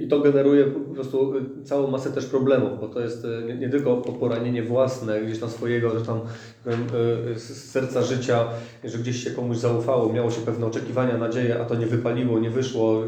I 0.00 0.08
to 0.08 0.20
generuje 0.20 0.64
po 0.64 0.80
prostu 0.94 1.32
całą 1.64 1.90
masę 1.90 2.10
też 2.10 2.26
problemów, 2.26 2.80
bo 2.80 2.88
to 2.88 3.00
jest 3.00 3.24
e, 3.24 3.42
nie, 3.46 3.54
nie 3.54 3.68
tylko 3.68 3.96
poranienie 3.96 4.62
własne, 4.62 5.20
gdzieś 5.20 5.38
tam 5.38 5.50
swojego, 5.50 5.98
że 5.98 6.04
tam 6.06 6.20
e, 6.66 7.38
z 7.38 7.70
serca 7.70 8.02
życia, 8.02 8.48
że 8.84 8.98
gdzieś 8.98 9.24
się 9.24 9.30
komuś 9.30 9.56
zaufało, 9.56 10.12
miało 10.12 10.30
się 10.30 10.40
pewne 10.40 10.66
oczekiwania, 10.66 11.18
nadzieje, 11.18 11.60
a 11.60 11.64
to 11.64 11.74
nie 11.74 11.86
wypaliło, 11.86 12.38
nie 12.38 12.50
wyszło. 12.50 13.02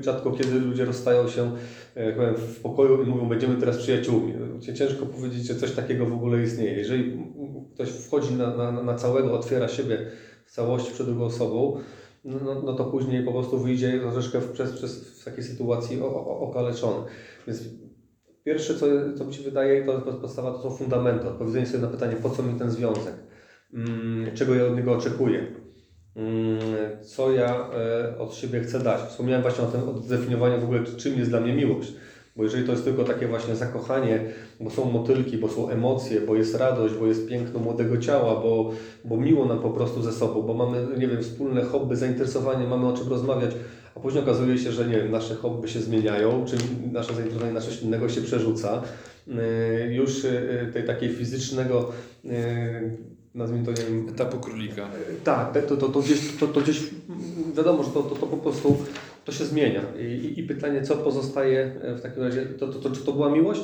Rzadko 0.00 0.32
kiedy 0.32 0.60
ludzie 0.60 0.84
rozstają 0.84 1.28
się 1.28 1.50
e, 1.94 2.12
powiem, 2.12 2.34
w 2.34 2.60
pokoju 2.60 3.02
i 3.02 3.06
mówią, 3.06 3.28
będziemy 3.28 3.56
teraz 3.56 3.76
przyjaciółmi. 3.76 4.34
Ciężko 4.74 5.06
powiedzieć, 5.06 5.46
że 5.46 5.54
coś 5.54 5.72
takiego 5.72 6.06
w 6.06 6.12
ogóle 6.12 6.42
istnieje. 6.42 6.72
Jeżeli 6.72 7.16
ktoś 7.74 7.88
wchodzi 7.88 8.34
na, 8.34 8.56
na, 8.56 8.82
na 8.82 8.94
całego, 8.94 9.32
otwiera 9.32 9.68
siebie 9.68 9.98
w 10.46 10.52
całości 10.52 10.92
przed 10.92 11.06
drugą 11.06 11.24
osobą, 11.24 11.80
no, 12.26 12.38
no, 12.38 12.62
no 12.62 12.72
to 12.72 12.84
później 12.84 13.22
po 13.22 13.32
prostu 13.32 13.58
wyjdzie 13.58 14.00
troszeczkę 14.00 14.40
w, 14.40 14.52
przez, 14.52 14.72
przez, 14.72 15.20
w 15.20 15.24
takiej 15.24 15.44
sytuacji 15.44 16.00
okaleczony. 16.40 17.02
Więc 17.46 17.62
pierwsze, 18.44 18.74
co, 18.74 18.86
co 19.18 19.24
mi 19.24 19.34
się 19.34 19.42
wydaje, 19.42 19.84
to 19.84 19.92
jest 20.06 20.18
podstawa, 20.18 20.50
to 20.52 20.62
są 20.62 20.70
fundamenty. 20.70 21.28
Odpowiedzenie 21.28 21.66
sobie 21.66 21.78
na 21.78 21.88
pytanie, 21.88 22.16
po 22.16 22.30
co 22.30 22.42
mi 22.42 22.58
ten 22.58 22.70
związek? 22.70 23.14
Mm, 23.74 24.34
czego 24.34 24.54
ja 24.54 24.64
od 24.64 24.76
niego 24.76 24.92
oczekuję? 24.92 25.46
Mm, 26.16 27.04
co 27.04 27.32
ja 27.32 27.70
e, 27.74 28.18
od 28.18 28.34
siebie 28.34 28.60
chcę 28.60 28.78
dać? 28.80 29.00
Wspomniałem 29.00 29.42
właśnie 29.42 29.64
o 29.64 29.66
tym, 29.66 29.88
o 29.88 29.98
zdefiniowaniu 29.98 30.60
w 30.60 30.64
ogóle, 30.64 30.84
czym 30.84 31.18
jest 31.18 31.30
dla 31.30 31.40
mnie 31.40 31.54
miłość. 31.54 31.92
Bo 32.36 32.42
jeżeli 32.44 32.66
to 32.66 32.72
jest 32.72 32.84
tylko 32.84 33.04
takie 33.04 33.28
właśnie 33.28 33.54
zakochanie, 33.56 34.20
bo 34.60 34.70
są 34.70 34.84
motylki, 34.84 35.38
bo 35.38 35.48
są 35.48 35.68
emocje, 35.68 36.20
bo 36.20 36.36
jest 36.36 36.54
radość, 36.54 36.94
bo 36.94 37.06
jest 37.06 37.28
piękno 37.28 37.60
młodego 37.60 37.98
ciała, 37.98 38.40
bo, 38.40 38.72
bo 39.04 39.16
miło 39.16 39.44
nam 39.44 39.58
po 39.60 39.70
prostu 39.70 40.02
ze 40.02 40.12
sobą, 40.12 40.42
bo 40.42 40.54
mamy, 40.54 40.86
nie 40.98 41.08
wiem, 41.08 41.22
wspólne 41.22 41.62
hobby, 41.64 41.96
zainteresowanie, 41.96 42.66
mamy 42.66 42.86
o 42.86 42.92
czym 42.96 43.08
rozmawiać, 43.08 43.50
a 43.94 44.00
później 44.00 44.22
okazuje 44.22 44.58
się, 44.58 44.72
że 44.72 44.86
nie 44.86 44.96
wiem, 44.96 45.10
nasze 45.10 45.34
hobby 45.34 45.68
się 45.68 45.80
zmieniają, 45.80 46.44
czy 46.44 46.56
nasze 46.92 47.14
zainteresowanie 47.14 47.52
na 47.52 47.60
coś 47.60 47.82
innego 47.82 48.08
się 48.08 48.20
przerzuca. 48.20 48.82
Yy, 49.26 49.94
Już 49.94 50.24
yy, 50.24 50.70
tej 50.72 50.84
takiej 50.86 51.08
fizycznego, 51.08 51.92
nazwijmy 53.34 53.64
to, 53.64 53.70
nie 53.70 53.86
wiem, 53.88 54.08
Etapu 54.08 54.38
królika. 54.38 54.88
tak, 55.24 55.66
to, 55.66 55.76
to, 55.76 55.88
to, 55.88 56.00
gdzieś, 56.00 56.36
to, 56.40 56.46
to 56.46 56.60
gdzieś 56.60 56.82
wiadomo, 57.56 57.82
że 57.82 57.90
to, 57.90 58.02
to, 58.02 58.14
to 58.14 58.26
po 58.26 58.36
prostu 58.36 58.76
to 59.26 59.32
się 59.32 59.44
zmienia. 59.44 59.82
I, 59.98 60.40
i, 60.40 60.42
pytanie, 60.42 60.82
co 60.82 60.96
pozostaje 60.96 61.72
w 61.96 62.00
takim 62.00 62.22
razie, 62.22 62.46
to, 62.46 62.68
to, 62.68 62.78
to, 62.78 62.90
czy 62.90 63.04
to 63.04 63.12
była 63.12 63.30
miłość? 63.30 63.60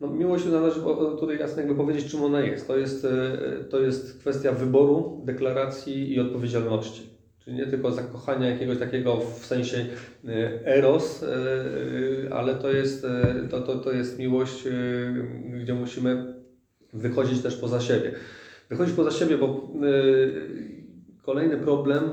No, 0.00 0.08
miłość 0.08 0.44
należy 0.46 0.80
tutaj 1.20 1.38
jasno 1.38 1.58
jakby 1.58 1.74
powiedzieć, 1.74 2.10
czym 2.10 2.24
ona 2.24 2.40
jest. 2.40 2.66
To 2.66 2.78
jest, 2.78 3.04
e, 3.04 3.64
to 3.64 3.80
jest 3.80 4.18
kwestia 4.18 4.52
wyboru, 4.52 5.22
deklaracji 5.24 6.14
i 6.14 6.20
odpowiedzialności. 6.20 7.02
Czyli 7.38 7.56
nie 7.56 7.66
tylko 7.66 7.92
zakochania 7.92 8.50
jakiegoś 8.50 8.78
takiego 8.78 9.20
w 9.20 9.46
sensie 9.46 9.86
e, 10.28 10.66
eros, 10.66 11.22
e, 11.22 11.26
e, 11.26 12.34
ale 12.34 12.54
to 12.54 12.72
jest, 12.72 13.04
e, 13.04 13.48
to, 13.50 13.60
to, 13.60 13.78
to 13.78 13.92
jest 13.92 14.18
miłość, 14.18 14.66
e, 14.66 14.70
gdzie 15.62 15.74
musimy 15.74 16.34
wychodzić 16.92 17.42
też 17.42 17.56
poza 17.56 17.80
siebie. 17.80 18.12
Wychodzić 18.68 18.94
poza 18.94 19.10
siebie, 19.10 19.38
bo 19.38 19.72
kolejny 21.26 21.56
problem 21.56 22.04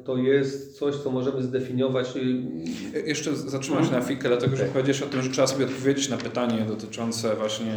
y, 0.00 0.04
to 0.04 0.16
jest 0.16 0.78
coś, 0.78 0.96
co 0.96 1.10
możemy 1.10 1.42
zdefiniować. 1.42 2.16
y, 2.16 3.02
Jeszcze 3.06 3.36
zatrzymam 3.36 3.84
się 3.84 3.90
na 3.92 4.00
chwilkę, 4.00 4.28
dlatego 4.28 4.56
że 4.56 4.62
Okej. 4.62 4.72
powiedziałeś 4.72 5.02
o 5.02 5.06
tym, 5.06 5.22
że 5.22 5.30
trzeba 5.30 5.46
sobie 5.46 5.64
odpowiedzieć 5.64 6.08
na 6.08 6.16
pytanie 6.16 6.64
dotyczące 6.68 7.36
właśnie 7.36 7.74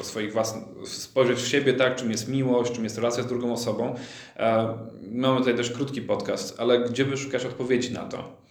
e, 0.00 0.04
swoich 0.04 0.32
własnych, 0.32 0.64
spojrzeć 0.88 1.38
w 1.38 1.46
siebie, 1.48 1.72
tak, 1.74 1.96
czym 1.96 2.10
jest 2.10 2.28
miłość, 2.28 2.72
czym 2.72 2.84
jest 2.84 2.96
relacja 2.96 3.22
z 3.22 3.26
drugą 3.26 3.52
osobą. 3.52 3.94
E, 4.36 4.78
Mamy 5.12 5.38
tutaj 5.38 5.54
dość 5.56 5.70
krótki 5.70 6.02
podcast, 6.02 6.54
ale 6.60 6.80
gdzie 6.88 7.04
by 7.04 7.16
szukać 7.16 7.44
odpowiedzi 7.44 7.92
na 7.92 8.04
to? 8.04 8.44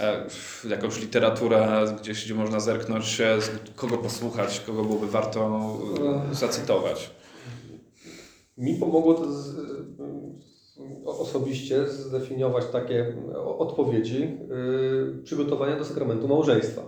E, 0.00 0.26
Jakąś 0.68 1.00
literaturę, 1.00 1.84
gdzieś, 2.00 2.24
gdzie 2.24 2.34
można 2.34 2.60
zerknąć, 2.60 3.20
e, 3.20 3.38
kogo 3.76 3.98
posłuchać, 3.98 4.60
kogo 4.60 4.82
byłoby 4.84 5.06
warto 5.06 5.60
e, 6.30 6.34
zacytować. 6.34 7.10
Mi 8.58 8.74
pomogło 8.74 9.14
to 9.14 9.32
z, 9.32 9.56
osobiście 11.04 11.86
zdefiniować 11.86 12.64
takie 12.72 13.14
odpowiedzi 13.58 14.38
y, 15.20 15.22
przygotowania 15.22 15.76
do 15.76 15.84
sakramentu 15.84 16.28
małżeństwa. 16.28 16.82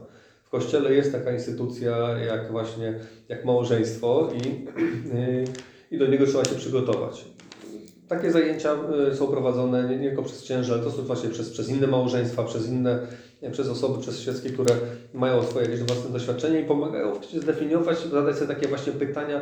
W 0.44 0.50
Kościele 0.50 0.94
jest 0.94 1.12
taka 1.12 1.32
instytucja 1.32 2.18
jak 2.18 2.50
właśnie 2.50 2.94
jak 3.28 3.44
małżeństwo 3.44 4.28
i, 4.44 4.49
y, 5.16 5.44
i 5.90 5.99
do 5.99 6.06
niego 6.06 6.26
trzeba 6.26 6.44
się 6.44 6.54
przygotować. 6.54 7.25
Takie 8.09 8.32
zajęcia 8.32 8.76
y, 9.12 9.16
są 9.16 9.26
prowadzone 9.26 9.99
nie 9.99 10.09
tylko 10.09 10.23
przez 10.23 10.42
księży, 10.42 10.73
ale 10.73 10.82
to 10.82 10.90
są 10.90 11.02
właśnie 11.02 11.30
przez, 11.30 11.50
przez 11.50 11.68
inne 11.68 11.87
małżeństwa, 11.87 12.44
przez 12.44 12.68
inne, 12.68 13.06
przez 13.52 13.68
osoby, 13.68 14.00
przez 14.00 14.20
świeckie, 14.20 14.50
które 14.50 14.75
mają 15.14 15.42
swoje 15.42 15.66
jakieś 15.66 15.82
własne 15.82 16.11
doświadczenie 16.11 16.61
i 16.61 16.64
pomagają 16.64 17.12
zdefiniować, 17.42 17.99
zadać 17.99 18.37
sobie 18.37 18.54
takie 18.54 18.68
właśnie 18.68 18.92
pytania, 18.92 19.40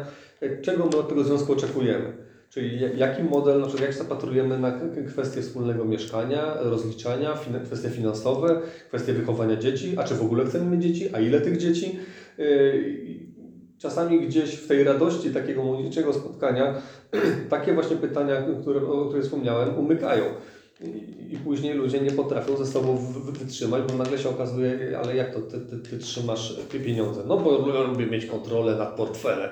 czego 0.62 0.87
my 0.87 0.97
od 0.97 1.09
tego 1.09 1.25
związku 1.25 1.52
oczekujemy. 1.52 2.27
Czyli 2.50 2.81
ja- 2.81 2.88
jaki 2.88 3.23
model, 3.23 3.61
na 3.61 3.67
przykład 3.67 3.83
jak 3.90 3.99
zapatrujemy 3.99 4.59
na 4.59 4.81
kwestie 5.09 5.43
wspólnego 5.43 5.85
mieszkania, 5.85 6.55
rozliczania, 6.61 7.35
fin- 7.35 7.64
kwestie 7.64 7.90
finansowe, 7.90 8.61
kwestie 8.88 9.12
wychowania 9.12 9.57
dzieci, 9.57 9.95
a 9.99 10.05
czy 10.05 10.14
w 10.14 10.23
ogóle 10.23 10.45
chcemy 10.47 10.76
mieć 10.76 10.83
dzieci, 10.87 11.14
a 11.14 11.21
ile 11.21 11.40
tych 11.40 11.57
dzieci. 11.57 11.99
Yy, 12.38 13.28
Czasami 13.78 14.21
gdzieś 14.21 14.55
w 14.55 14.69
tej 14.69 14.85
radości 14.85 15.31
takiego 15.31 15.62
młodzieńczego 15.62 16.12
spotkania 16.12 16.75
takie 17.50 17.75
właśnie 17.75 17.97
pytania, 17.97 18.43
które, 18.62 18.87
o 18.87 19.05
których 19.05 19.25
wspomniałem, 19.25 19.78
umykają. 19.78 20.25
I, 21.31 21.37
później 21.45 21.75
ludzie 21.75 22.00
nie 22.00 22.11
potrafią 22.11 22.57
ze 22.57 22.67
sobą 22.67 22.97
wytrzymać, 23.33 23.83
bo 23.93 23.99
nagle 23.99 24.19
się 24.19 24.28
okazuje, 24.28 24.99
ale 24.99 25.17
jak 25.17 25.35
to 25.35 25.40
ty, 25.40 25.61
ty, 25.61 25.78
ty 25.90 25.99
trzymasz 25.99 26.57
te 26.69 26.78
pieniądze? 26.78 27.23
No 27.26 27.37
bo 27.37 27.59
lubię 27.83 28.07
mieć 28.07 28.26
kontrolę 28.26 28.76
nad 28.76 28.97
portfelem. 28.97 29.50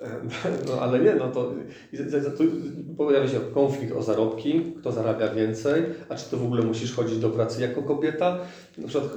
No 0.66 0.80
ale 0.80 1.00
nie, 1.00 1.14
no 1.14 1.28
to 1.28 1.52
tu 2.38 2.44
pojawia 2.96 3.28
się 3.28 3.40
konflikt 3.54 3.96
o 3.96 4.02
zarobki, 4.02 4.74
kto 4.80 4.92
zarabia 4.92 5.34
więcej, 5.34 5.82
a 6.08 6.14
czy 6.14 6.30
to 6.30 6.36
w 6.36 6.44
ogóle 6.44 6.62
musisz 6.62 6.94
chodzić 6.94 7.18
do 7.18 7.30
pracy 7.30 7.62
jako 7.62 7.82
kobieta? 7.82 8.38
Na 8.78 8.88
przykład 8.88 9.10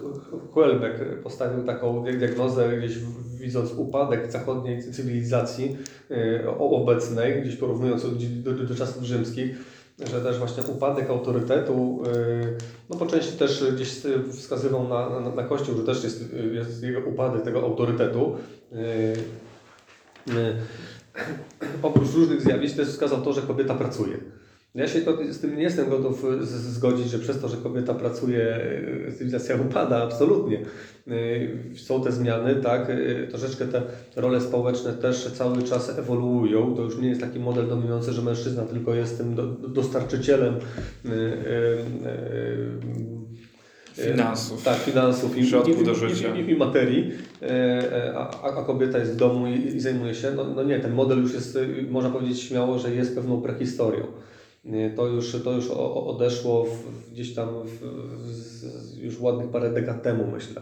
Houellebecq 0.54 1.00
postawił 1.24 1.64
taką 1.64 2.04
diagnozę, 2.04 2.78
gdzieś 2.78 2.98
widząc 3.40 3.74
upadek 3.74 4.32
zachodniej 4.32 4.84
cywilizacji 4.84 5.78
e, 6.12 6.48
obecnej, 6.58 7.42
gdzieś 7.42 7.56
porównując 7.56 8.04
do, 8.04 8.54
do, 8.54 8.64
do 8.64 8.76
czasów 8.76 9.04
rzymskich, 9.04 9.56
że 10.12 10.22
też 10.22 10.38
właśnie 10.38 10.64
upadek 10.64 11.10
autorytetu, 11.10 12.04
e, 12.06 12.10
no 12.90 12.96
po 12.96 13.06
części 13.06 13.38
też 13.38 13.64
gdzieś 13.76 14.02
wskazywał 14.32 14.88
na, 14.88 15.20
na, 15.20 15.36
na 15.36 15.44
Kościół, 15.44 15.78
że 15.78 15.84
też 15.84 16.04
jest, 16.04 16.34
jest 16.54 16.84
jego 16.84 17.00
upadek 17.00 17.42
tego 17.42 17.64
autorytetu. 17.64 18.36
Oprócz 21.82 22.14
różnych 22.16 22.42
zjawisk 22.42 22.76
też 22.76 22.88
wskazał 22.88 23.22
to, 23.22 23.34
że 23.34 23.42
kobieta 23.42 23.74
pracuje. 23.76 24.18
Ja 24.76 24.88
się 24.88 25.00
z 25.32 25.40
tym 25.40 25.56
nie 25.58 25.64
jestem 25.64 25.90
gotów 25.90 26.26
z- 26.42 26.50
zgodzić, 26.50 27.10
że 27.10 27.20
przez 27.20 27.42
to, 27.42 27.48
że 27.50 27.58
kobieta 27.58 27.94
pracuje, 27.94 28.56
e, 29.08 29.12
cywilizacja 29.12 29.56
upada, 29.56 30.04
absolutnie. 30.04 30.60
E, 31.08 31.78
Są 31.78 32.04
te 32.04 32.12
zmiany, 32.12 32.56
tak, 32.56 32.92
troszeczkę 33.30 33.66
te 33.66 33.82
role 34.16 34.42
społeczne 34.42 34.94
też 34.94 35.32
cały 35.32 35.64
czas 35.64 36.00
ewoluują. 36.00 36.76
To 36.76 36.82
już 36.82 36.98
nie 36.98 37.10
jest 37.10 37.22
taki 37.22 37.40
model 37.40 37.68
dominujący, 37.68 38.14
że 38.14 38.22
mężczyzna 38.22 38.64
tylko 38.64 38.94
jest 38.96 39.18
tym 39.18 39.36
do, 39.36 39.46
dostarczycielem 39.48 40.54
Finansów. 43.94 44.64
tak, 44.64 44.78
finansów 44.78 45.38
i, 45.38 45.46
Środków 45.46 45.82
i, 45.82 45.86
do 45.86 45.92
i, 45.92 45.96
życia. 45.96 46.36
i, 46.36 46.52
i 46.52 46.56
materii, 46.56 47.12
e, 47.42 47.48
e, 47.48 48.14
a, 48.18 48.42
a 48.42 48.64
kobieta 48.64 48.98
jest 48.98 49.12
w 49.12 49.16
domu 49.16 49.48
i, 49.48 49.76
i 49.76 49.80
zajmuje 49.80 50.16
się. 50.16 50.32
No, 50.32 50.44
no 50.44 50.64
nie, 50.64 50.80
ten 50.80 50.94
model 50.94 51.22
już 51.22 51.34
jest, 51.34 51.58
można 51.90 52.10
powiedzieć 52.10 52.42
śmiało, 52.42 52.80
że 52.80 52.96
jest 52.96 53.16
pewną 53.16 53.42
prehistorią. 53.42 54.04
To 54.96 55.08
już, 55.08 55.36
to 55.44 55.52
już 55.52 55.68
odeszło 56.06 56.64
w, 56.66 57.12
gdzieś 57.12 57.34
tam 57.34 57.50
w, 57.66 57.80
w, 57.80 59.04
już 59.04 59.20
ładnych 59.20 59.48
parę 59.48 59.70
dekad 59.74 60.04
temu, 60.04 60.28
myślę. 60.32 60.62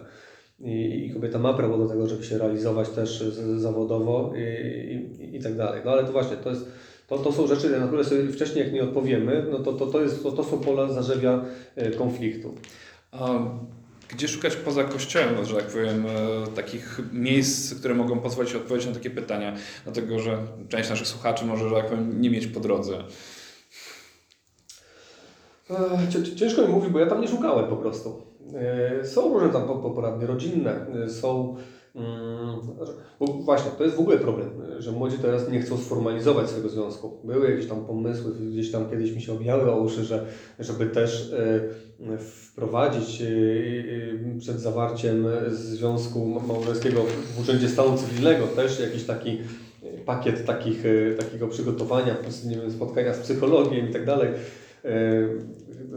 I, 0.59 1.05
I 1.05 1.13
kobieta 1.13 1.39
ma 1.39 1.53
prawo 1.53 1.77
do 1.77 1.87
tego, 1.87 2.07
żeby 2.07 2.23
się 2.23 2.37
realizować 2.37 2.89
też 2.89 3.23
zawodowo 3.57 4.33
i, 4.35 5.23
i, 5.23 5.35
i 5.35 5.43
tak 5.43 5.55
dalej. 5.57 5.81
No 5.85 5.91
ale 5.91 6.03
to 6.03 6.11
właśnie, 6.11 6.37
to 6.37 6.49
jest 6.49 6.65
to, 7.11 7.17
to 7.17 7.31
są 7.31 7.47
rzeczy, 7.47 7.79
na 7.79 7.87
które 7.87 8.03
sobie 8.03 8.27
wcześniej 8.27 8.63
jak 8.63 8.73
nie 8.73 8.83
odpowiemy, 8.83 9.45
no 9.51 9.59
to, 9.59 9.73
to, 9.73 9.87
to, 9.87 10.01
jest, 10.01 10.23
to, 10.23 10.31
to 10.31 10.43
są 10.43 10.59
pola 10.59 10.93
zarzewia 10.93 11.45
e, 11.75 11.91
konfliktu. 11.91 12.53
Gdzie 14.09 14.27
szukać 14.27 14.55
poza 14.55 14.83
kościołem, 14.83 15.45
że 15.45 15.55
tak 15.55 15.65
powiem, 15.65 16.05
e, 16.05 16.47
takich 16.55 16.99
miejsc, 17.13 17.75
które 17.79 17.93
mogą 17.93 18.19
pozwolić 18.19 18.55
odpowiedzieć 18.55 18.87
na 18.87 18.93
takie 18.93 19.09
pytania? 19.09 19.55
Dlatego, 19.83 20.19
że 20.19 20.37
część 20.69 20.89
naszych 20.89 21.07
słuchaczy 21.07 21.45
może, 21.45 21.69
że 21.69 21.75
tak 21.75 21.89
powiem, 21.89 22.21
nie 22.21 22.29
mieć 22.29 22.47
po 22.47 22.59
drodze. 22.59 23.03
Cię- 26.09 26.35
Ciężko 26.35 26.61
mi 26.61 26.67
mówić, 26.67 26.89
bo 26.89 26.99
ja 26.99 27.05
tam 27.07 27.21
nie 27.21 27.27
szukałem 27.27 27.67
po 27.69 27.77
prostu. 27.77 28.21
E, 29.01 29.05
Są 29.05 29.33
różne 29.33 29.49
tam 29.49 29.67
po- 29.67 29.75
po- 29.75 29.91
poradnie 29.91 30.27
rodzinne, 30.27 30.85
e, 31.05 31.09
są. 31.09 31.57
Mm, 31.95 32.59
Bo 33.19 33.25
właśnie, 33.27 33.71
to 33.77 33.83
jest 33.83 33.95
w 33.95 33.99
ogóle 33.99 34.17
problem, 34.17 34.49
że 34.79 34.91
młodzi 34.91 35.17
teraz 35.17 35.49
nie 35.49 35.61
chcą 35.61 35.77
sformalizować 35.77 36.47
swojego 36.47 36.69
związku. 36.69 37.17
Były 37.23 37.51
jakieś 37.51 37.67
tam 37.67 37.85
pomysły, 37.85 38.31
gdzieś 38.51 38.71
tam 38.71 38.89
kiedyś 38.89 39.11
mi 39.11 39.21
się 39.21 39.33
obijały 39.33 39.71
o 39.71 39.79
uszy, 39.79 40.03
że, 40.03 40.25
żeby 40.59 40.85
też 40.85 41.33
e, 41.33 42.17
wprowadzić 42.17 43.21
e, 43.21 43.25
e, 43.25 44.39
przed 44.39 44.59
zawarciem 44.59 45.27
związku 45.49 46.25
małżeńskiego 46.25 47.01
w 47.35 47.39
Urzędzie 47.41 47.69
Stanu 47.69 47.97
Cywilnego 47.97 48.47
też 48.47 48.79
jakiś 48.79 49.03
taki 49.03 49.37
pakiet 50.05 50.45
takich, 50.45 50.83
takiego 51.19 51.47
przygotowania, 51.47 52.15
wiem, 52.45 52.71
spotkania 52.71 53.13
z 53.13 53.19
psychologiem 53.19 53.89
i 53.89 53.93
tak 53.93 54.05
dalej. 54.05 54.29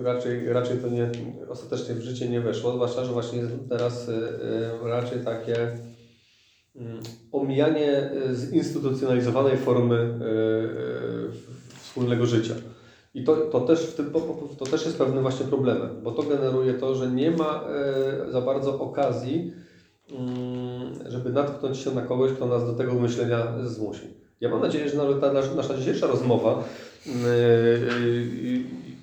Raczej, 0.02 0.52
raczej 0.52 0.78
to 0.78 0.88
nie, 0.88 1.10
ostatecznie 1.48 1.94
w 1.94 2.00
życie 2.00 2.28
nie 2.28 2.40
weszło, 2.40 2.72
zwłaszcza, 2.72 3.04
że 3.04 3.12
właśnie 3.12 3.42
teraz 3.68 4.08
e, 4.08 4.12
e, 4.12 4.88
raczej 4.88 5.20
takie 5.20 5.78
mm, 6.76 7.00
omijanie 7.33 7.90
e, 7.90 8.35
zinstytucjonalizowanej 8.35 9.57
formy 9.57 10.18
wspólnego 11.80 12.26
życia. 12.26 12.54
I 13.14 13.24
to, 13.24 13.37
to, 13.37 13.61
też 13.61 13.80
w 13.80 13.94
tym, 13.94 14.12
to 14.59 14.64
też 14.64 14.85
jest 14.85 14.98
pewnym 14.98 15.22
właśnie 15.22 15.46
problemem, 15.46 15.88
bo 16.02 16.12
to 16.12 16.22
generuje 16.22 16.74
to, 16.74 16.94
że 16.94 17.11
nie 17.11 17.30
ma 17.30 17.64
za 18.30 18.40
bardzo 18.40 18.80
okazji, 18.80 19.52
mm, 20.11 20.92
żeby 21.07 21.30
natknąć 21.30 21.78
się 21.78 21.90
na 21.90 22.02
kogoś, 22.02 22.33
kto 22.33 22.46
nas 22.46 22.66
do 22.66 22.72
tego 22.72 22.94
myślenia 22.94 23.54
zmusi. 23.64 24.24
Ja 24.40 24.48
mam 24.48 24.61
nadzieję, 24.61 24.88
że 24.88 24.96
nawet 24.96 25.20
nasza- 25.57 25.78
dzisiejsza 25.78 26.07
rozmowa 26.07 26.64
yy, 27.07 27.12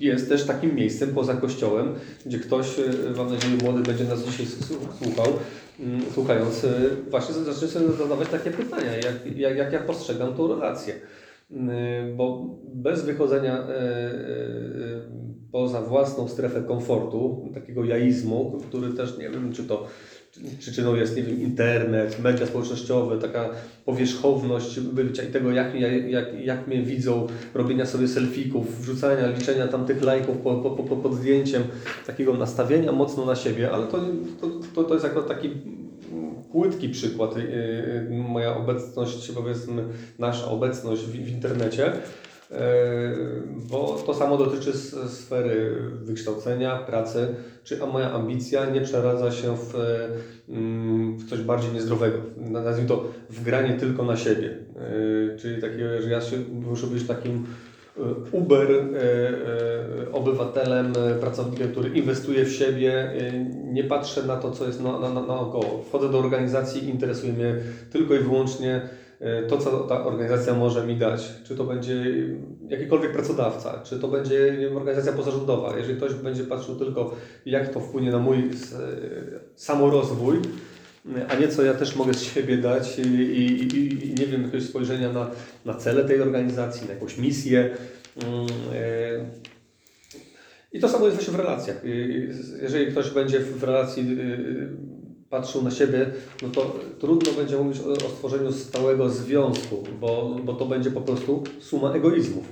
jest 0.08 0.30
też 0.30 0.46
takim 0.46 0.76
miejscem 0.76 1.10
poza 1.10 1.34
kościołem, 1.34 1.94
gdzie 2.26 2.40
ktoś, 2.40 2.78
yy, 2.78 2.86
mam 3.18 3.30
nadzieję, 3.30 3.58
młody 3.64 3.82
będzie 3.82 4.04
nas 4.04 4.24
dzisiaj 4.24 4.46
słuchał, 5.00 5.34
mm, 5.80 6.02
słuchając, 6.14 6.64
yy, 6.64 6.72
właśnie 7.10 7.36
zacznie 7.36 7.68
sobie 7.68 7.92
zadawać 7.92 8.30
takie 8.30 8.52
pytania, 8.52 8.96
jak, 8.96 9.38
jak, 9.38 9.58
jak 9.58 9.74
ja 9.74 9.80
postrzegam 9.80 10.34
tą 10.34 10.48
relację. 10.48 10.94
Yy, 11.52 11.58
Bo 12.16 12.56
bez 12.74 13.06
wychodzenia 13.06 13.68
poza 15.52 15.82
własną 15.82 16.28
strefę 16.28 16.62
komfortu, 16.62 17.50
takiego 17.54 17.86
jaizmu, 17.86 18.62
który 18.70 18.94
też 18.94 19.18
nie 19.18 19.30
wiem, 19.30 19.54
czy 19.54 19.64
to 19.64 19.88
przyczyną 20.60 20.96
jest, 20.96 21.16
nie 21.16 21.24
wiem, 21.24 21.42
internet, 21.42 22.20
media 22.20 22.46
społecznościowe, 22.46 23.18
taka 23.18 23.50
powierzchowność 23.86 24.80
bycia 24.80 25.24
i 25.24 25.32
tego, 25.32 25.52
jak, 25.52 25.76
jak, 25.76 26.40
jak, 26.44 26.68
mnie 26.68 26.82
widzą, 26.82 27.28
robienia 27.54 27.86
sobie 27.86 28.08
selfików, 28.08 28.82
wrzucania, 28.82 29.28
liczenia 29.28 29.68
tam 29.68 29.86
tych 29.86 30.04
lajków 30.04 30.38
po, 30.38 30.56
po, 30.56 30.70
po, 30.70 30.96
pod 30.96 31.16
zdjęciem, 31.16 31.64
takiego 32.08 32.34
nastawienia 32.34 32.92
mocno 32.92 33.26
na 33.26 33.36
siebie, 33.36 33.72
ale 33.72 33.88
to, 33.88 34.00
to, 34.42 34.48
to, 34.76 34.84
to 34.84 34.94
jest 34.94 35.06
jako 35.06 35.22
taki 35.22 35.50
płytki 36.52 36.90
przykład, 36.90 37.38
yy, 37.38 37.44
yy, 38.12 38.18
moja 38.18 38.58
obecność, 38.58 39.32
powiedzmy, 39.32 39.84
nasza 40.20 40.46
obecność 40.46 41.02
w, 41.02 41.12
w 41.12 41.30
internecie. 41.30 41.94
Yy, 42.52 42.58
Bo 43.72 44.04
to 44.06 44.14
samo 44.14 44.38
dotyczy 44.38 44.74
sfery 45.08 45.76
wykształcenia, 46.02 46.78
pracy, 46.78 47.28
czy 47.64 47.78
moja 47.78 48.12
ambicja 48.12 48.66
nie 48.66 48.82
przeradza 48.82 49.32
się 49.32 49.58
w, 49.58 49.76
mm, 50.50 51.18
w 51.18 51.30
coś 51.30 51.42
bardziej 51.42 51.72
niezdrowego. 51.72 52.18
Nazwijmy 52.38 52.90
to 52.90 53.04
w 53.30 53.44
granie 53.44 53.74
tylko 53.74 54.04
na 54.04 54.18
siebie. 54.18 54.58
Yy, 54.76 55.38
Czyli 55.40 55.62
takiego, 55.62 56.02
że 56.02 56.10
ja 56.10 56.22
się 56.22 56.38
muszę 56.52 56.88
być 56.88 57.08
takim 57.08 57.46
uber 58.32 58.68
obywatelem, 60.12 60.94
pracownikiem, 61.20 61.72
który 61.72 61.90
inwestuje 61.90 62.46
w 62.46 62.52
siebie, 62.52 63.14
nie 63.64 63.84
patrzę 63.84 64.24
na 64.24 64.36
to, 64.38 64.52
co 64.52 64.68
jest 64.68 64.82
na, 64.84 65.00
na, 65.00 65.14
na, 65.14 65.22
naokoło. 65.22 65.84
Wchodzę 65.88 66.10
do 66.10 66.20
organizacji 66.20 66.90
interesuje 66.90 67.34
mnie 67.34 67.56
tylko 67.92 68.16
i 68.16 68.20
wyłącznie 68.20 68.82
to, 69.50 69.58
co 69.58 69.80
ta 69.80 70.06
organizacja 70.06 70.54
może 70.54 70.88
mi 70.88 70.96
dać. 70.96 71.34
Czy 71.44 71.56
to 71.56 71.64
będzie 71.64 72.06
jakikolwiek 72.68 73.12
pracodawca, 73.12 73.82
czy 73.84 74.00
to 74.00 74.08
będzie 74.08 74.58
wiem, 74.60 74.78
organizacja 74.78 75.14
pozarządowa. 75.14 75.78
Jeżeli 75.78 75.98
ktoś 75.98 76.14
będzie 76.14 76.44
patrzył 76.44 76.76
tylko, 76.76 77.16
jak 77.46 77.74
to 77.74 77.80
wpłynie 77.80 78.12
na 78.12 78.20
mój 78.20 78.50
s- 78.50 78.76
samorozwój, 79.56 80.40
a 81.30 81.36
nie 81.36 81.48
co 81.48 81.64
ja 81.64 81.74
też 81.74 81.96
mogę 81.96 82.14
z 82.14 82.22
siebie 82.22 82.58
dać 82.58 83.00
i, 83.00 83.02
i, 83.02 83.78
i, 84.08 84.14
nie 84.20 84.28
wiem, 84.28 84.44
jakiegoś 84.44 84.64
spojrzenia 84.70 85.14
na, 85.14 85.32
na 85.66 85.74
cele 85.74 86.04
tej 86.06 86.22
organizacji, 86.22 86.88
na 86.88 86.94
jakąś 86.94 87.18
misję. 87.18 87.70
Mm, 88.26 88.48
e, 88.76 89.26
I 90.74 90.80
to 90.80 90.90
samo 90.90 91.06
jest 91.06 91.18
właśnie 91.18 91.34
w 91.34 91.40
relacjach. 91.40 91.82
Jeżeli 92.62 92.92
ktoś 92.92 93.10
będzie 93.10 93.40
w 93.40 93.64
relacji 93.64 94.04
y, 94.20 94.91
patrzył 95.32 95.64
na 95.64 95.72
siebie, 95.72 96.06
no 96.42 96.50
to 96.50 96.76
trudno 97.00 97.32
będzie 97.32 97.58
mówić 97.58 97.82
o, 97.82 97.92
o 97.92 98.10
stworzeniu 98.10 98.52
stałego 98.52 99.10
związku, 99.10 99.84
bo, 100.02 100.40
bo 100.44 100.54
to 100.54 100.66
będzie 100.66 100.92
po 100.92 101.02
prostu 101.02 101.44
suma 101.60 101.94
egoizmów. 101.94 102.46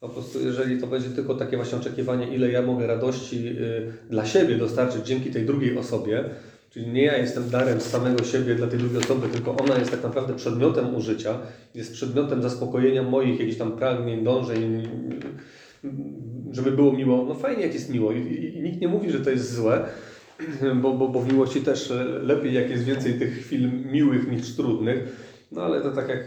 Po 0.00 0.08
prostu 0.08 0.40
jeżeli 0.40 0.80
to 0.80 0.86
będzie 0.86 1.08
tylko 1.08 1.34
takie 1.34 1.56
właśnie 1.56 1.78
oczekiwanie, 1.78 2.34
ile 2.34 2.50
ja 2.50 2.62
mogę 2.62 2.86
radości 2.86 3.48
y, 3.48 3.92
dla 4.10 4.26
siebie 4.26 4.58
dostarczyć 4.58 5.06
dzięki 5.06 5.30
tej 5.30 5.46
drugiej 5.46 5.78
osobie, 5.78 6.24
czyli 6.70 6.88
nie 6.88 7.02
ja 7.02 7.16
jestem 7.16 7.50
darem 7.50 7.80
samego 7.80 8.24
siebie 8.24 8.54
dla 8.54 8.66
tej 8.66 8.78
drugiej 8.78 8.98
osoby, 8.98 9.28
tylko 9.28 9.56
ona 9.56 9.78
jest 9.78 9.90
tak 9.90 10.02
naprawdę 10.02 10.34
przedmiotem 10.34 10.94
użycia, 10.94 11.38
jest 11.74 11.92
przedmiotem 11.92 12.42
zaspokojenia 12.42 13.02
moich 13.02 13.40
jakichś 13.40 13.58
tam 13.58 13.72
pragnień, 13.72 14.24
dążeń, 14.24 14.82
y, 15.84 15.88
żeby 16.52 16.72
było 16.72 16.92
miło. 16.92 17.24
No 17.24 17.34
fajnie 17.34 17.62
jak 17.62 17.74
jest 17.74 17.90
miło 17.90 18.12
i, 18.12 18.18
i, 18.18 18.58
i 18.58 18.62
nikt 18.62 18.80
nie 18.80 18.88
mówi, 18.88 19.10
że 19.10 19.20
to 19.20 19.30
jest 19.30 19.54
złe, 19.54 19.88
bo, 20.82 20.92
bo, 20.92 21.08
bo 21.08 21.20
w 21.20 21.32
miłości 21.32 21.60
też 21.60 21.92
lepiej 22.22 22.54
jak 22.54 22.70
jest 22.70 22.84
więcej 22.84 23.18
tych 23.18 23.38
chwil 23.38 23.70
miłych 23.92 24.30
niż 24.30 24.56
trudnych. 24.56 25.26
No 25.52 25.62
ale 25.62 25.80
to 25.80 25.90
tak 25.90 26.08
jak, 26.08 26.26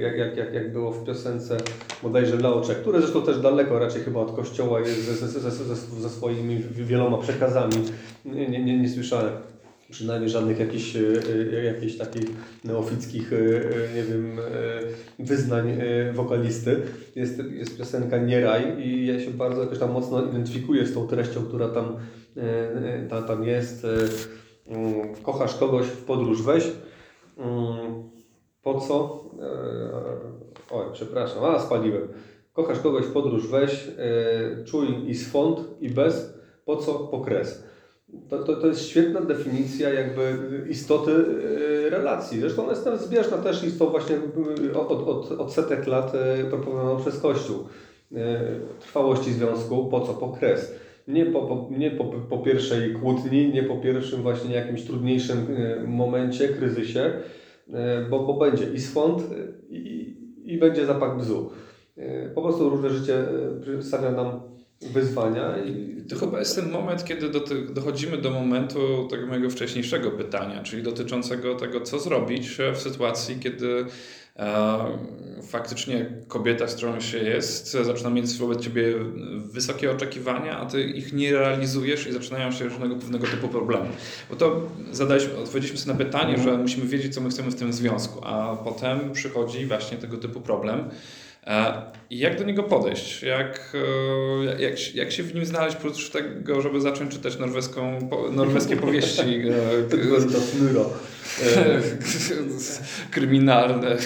jak, 0.00 0.36
jak, 0.36 0.54
jak, 0.54 0.72
było 0.72 0.92
w 0.92 1.04
piosence 1.04 1.56
bodajże 2.02 2.36
Laocze, 2.36 2.74
które 2.74 3.00
zresztą 3.00 3.22
też 3.22 3.40
daleko 3.40 3.78
raczej 3.78 4.02
chyba 4.02 4.20
od 4.20 4.36
kościoła 4.36 4.80
jest 4.80 5.04
ze, 5.04 5.28
ze, 5.28 5.50
ze, 5.50 5.76
ze, 6.00 6.10
swoimi 6.10 6.62
wieloma 6.72 7.18
przekazami. 7.18 7.74
Nie, 8.24 8.48
nie, 8.48 8.78
nie 8.78 8.88
słyszałem 8.88 9.32
przynajmniej 9.90 10.30
żadnych 10.30 10.58
jakichś, 10.58 10.96
e, 10.96 11.64
jakichś 11.64 11.96
takich 11.96 12.26
neofickich, 12.64 13.32
e, 13.32 13.36
nie 13.94 14.02
wiem, 14.02 14.38
e, 14.38 15.24
wyznań 15.24 15.78
wokalisty. 16.12 16.82
Jest, 17.16 17.42
jest 17.50 17.78
piosenka 17.78 18.18
Nie 18.18 18.40
Raj 18.40 18.86
i 18.86 19.06
ja 19.06 19.20
się 19.20 19.30
bardzo 19.30 19.60
jakoś 19.60 19.78
tam 19.78 19.92
mocno 19.92 20.24
identyfikuję 20.24 20.86
z 20.86 20.94
tą 20.94 21.06
treścią, 21.06 21.42
która 21.42 21.68
tam, 21.68 21.96
tam, 23.08 23.24
tam 23.24 23.44
jest. 23.44 23.86
Mm, 24.66 25.14
kochasz 25.22 25.54
kogoś 25.54 25.86
w 25.86 26.04
podróż 26.04 26.42
weź. 26.42 26.72
Mm, 27.38 28.10
po 28.62 28.80
co? 28.80 29.24
Oj, 30.70 30.84
przepraszam, 30.92 31.44
a 31.44 31.60
spaliłem. 31.60 32.08
Kochasz 32.52 32.80
kogoś 32.80 33.04
w 33.04 33.12
podróż 33.12 33.48
weź, 33.48 33.90
czuj 34.66 35.10
i 35.10 35.14
swąd 35.14 35.60
i 35.80 35.88
bez, 35.88 36.34
po 36.64 36.76
co 36.76 36.94
pokres. 36.94 37.64
To, 38.28 38.38
to, 38.38 38.56
to 38.56 38.66
jest 38.66 38.88
świetna 38.88 39.20
definicja 39.20 39.92
jakby 39.92 40.38
istoty 40.68 41.10
y, 41.10 41.90
relacji. 41.90 42.40
Zresztą 42.40 42.62
ona 42.62 42.72
jest 42.72 42.84
tam 42.84 42.98
zbieżna 42.98 43.38
też 43.38 43.60
z 43.60 43.78
tą 43.78 43.86
właśnie 43.86 44.16
y, 44.64 44.78
od, 44.78 45.08
od, 45.08 45.32
od 45.32 45.52
setek 45.52 45.86
lat 45.86 46.12
y, 46.14 46.44
proponowaną 46.44 47.00
przez 47.00 47.20
Kościół. 47.20 47.56
Trwałości 48.80 49.32
związku, 49.32 49.88
po 49.88 50.00
co? 50.00 50.14
Po 50.14 50.28
kres. 50.28 50.74
Nie 51.08 51.26
po, 51.26 51.42
po, 51.42 51.68
nie 51.70 51.90
po, 51.90 52.04
po 52.04 52.38
pierwszej 52.38 52.94
kłótni, 52.94 53.52
nie 53.52 53.62
po 53.62 53.76
pierwszym 53.76 54.22
właśnie 54.22 54.54
jakimś 54.54 54.84
trudniejszym 54.84 55.46
momencie, 55.86 56.48
kryzysie, 56.48 57.12
bo, 58.10 58.20
bo 58.20 58.34
będzie 58.34 58.64
i 58.74 58.80
swąd 58.80 59.22
i, 59.70 60.16
i 60.44 60.58
będzie 60.58 60.86
zapach 60.86 61.18
bzu. 61.18 61.50
Po 62.34 62.42
prostu 62.42 62.68
różne 62.68 62.90
życie 62.90 63.24
stawia 63.80 64.10
nam 64.10 64.40
wyzwania. 64.80 65.58
I... 65.64 66.02
To 66.08 66.16
chyba 66.16 66.38
jest 66.38 66.56
ten 66.56 66.70
moment, 66.70 67.04
kiedy 67.04 67.28
do 67.28 67.40
dochodzimy 67.70 68.18
do 68.18 68.30
momentu 68.30 69.08
tego 69.10 69.26
mojego 69.26 69.50
wcześniejszego 69.50 70.10
pytania, 70.10 70.62
czyli 70.62 70.82
dotyczącego 70.82 71.54
tego, 71.54 71.80
co 71.80 71.98
zrobić 71.98 72.48
w 72.74 72.78
sytuacji, 72.78 73.38
kiedy 73.40 73.84
e, 74.36 74.78
faktycznie 75.42 76.10
kobieta, 76.28 76.68
z 76.68 76.74
którą 76.74 77.00
się 77.00 77.18
jest, 77.18 77.72
zaczyna 77.72 78.10
mieć 78.10 78.38
wobec 78.38 78.60
ciebie 78.60 78.94
wysokie 79.52 79.90
oczekiwania, 79.90 80.58
a 80.58 80.66
ty 80.66 80.82
ich 80.82 81.12
nie 81.12 81.32
realizujesz 81.32 82.06
i 82.06 82.12
zaczynają 82.12 82.52
się 82.52 82.64
różnego 82.64 82.96
pewnego 82.96 83.26
typu 83.26 83.48
problemy. 83.48 83.88
Bo 84.30 84.36
to 84.36 84.62
zadaliśmy, 84.92 85.36
odpowiedzieliśmy 85.36 85.78
sobie 85.78 85.92
na 85.92 86.04
pytanie, 86.04 86.38
że 86.38 86.58
musimy 86.58 86.86
wiedzieć, 86.86 87.14
co 87.14 87.20
my 87.20 87.30
chcemy 87.30 87.50
w 87.50 87.54
tym 87.54 87.72
związku, 87.72 88.20
a 88.24 88.56
potem 88.64 89.12
przychodzi 89.12 89.66
właśnie 89.66 89.98
tego 89.98 90.16
typu 90.16 90.40
problem. 90.40 90.90
E, 91.46 91.82
I 92.10 92.18
jak 92.18 92.38
do 92.38 92.44
niego 92.44 92.62
podejść? 92.62 93.22
Jak, 93.22 93.76
e, 94.48 94.62
jak, 94.62 94.94
jak 94.94 95.12
się 95.12 95.22
w 95.22 95.34
nim 95.34 95.44
znaleźć, 95.44 95.76
oprócz 95.76 96.10
tego, 96.10 96.60
żeby 96.60 96.80
zacząć 96.80 97.12
czytać 97.12 97.38
norweską, 97.38 97.98
norweskie 98.32 98.76
powieści 98.76 99.20
e, 99.20 99.52
kryminalne? 103.10 103.96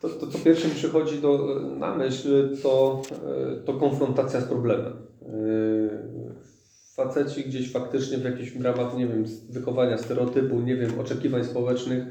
To, 0.00 0.08
to, 0.08 0.26
to 0.26 0.38
pierwsze 0.38 0.68
mi 0.68 0.74
przychodzi 0.74 1.18
do, 1.18 1.60
na 1.78 1.94
myśl, 1.94 2.56
to, 2.62 3.02
to 3.64 3.74
konfrontacja 3.74 4.40
z 4.40 4.44
problemem. 4.44 4.92
Faceci 6.94 7.44
gdzieś 7.44 7.72
faktycznie 7.72 8.18
w 8.18 8.24
jakichś 8.24 8.56
ramach, 8.56 8.96
nie 8.96 9.06
wiem, 9.06 9.24
wychowania 9.50 9.98
stereotypu, 9.98 10.60
nie 10.60 10.76
wiem, 10.76 11.00
oczekiwań 11.00 11.44
społecznych, 11.44 12.04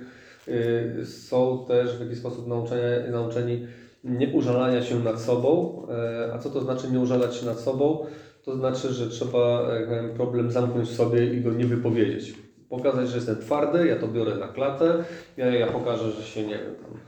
są 1.05 1.65
też 1.67 1.97
w 1.97 2.01
jakiś 2.01 2.17
sposób 2.17 2.47
nauczeni, 2.47 3.11
nauczeni 3.11 3.67
nie 4.03 4.27
użalania 4.27 4.83
się 4.83 4.99
nad 4.99 5.21
sobą. 5.21 5.81
E, 5.89 6.33
a 6.33 6.39
co 6.39 6.49
to 6.49 6.61
znaczy 6.61 6.91
nie 6.91 6.99
użalać 6.99 7.35
się 7.35 7.45
nad 7.45 7.59
sobą? 7.59 8.05
To 8.45 8.55
znaczy, 8.55 8.93
że 8.93 9.09
trzeba 9.09 9.67
problem 10.15 10.51
zamknąć 10.51 10.89
w 10.89 10.95
sobie 10.95 11.33
i 11.33 11.41
go 11.41 11.51
nie 11.51 11.65
wypowiedzieć. 11.65 12.33
Pokazać, 12.69 13.09
że 13.09 13.15
jestem 13.15 13.37
twardy, 13.37 13.87
ja 13.87 13.95
to 13.95 14.07
biorę 14.07 14.35
na 14.35 14.47
klatę, 14.47 15.03
ja, 15.37 15.45
ja 15.45 15.67
pokażę, 15.67 16.11
że 16.11 16.23
się 16.23 16.43
nie 16.43 16.57
wiem 16.57 16.75
tam. 16.75 16.99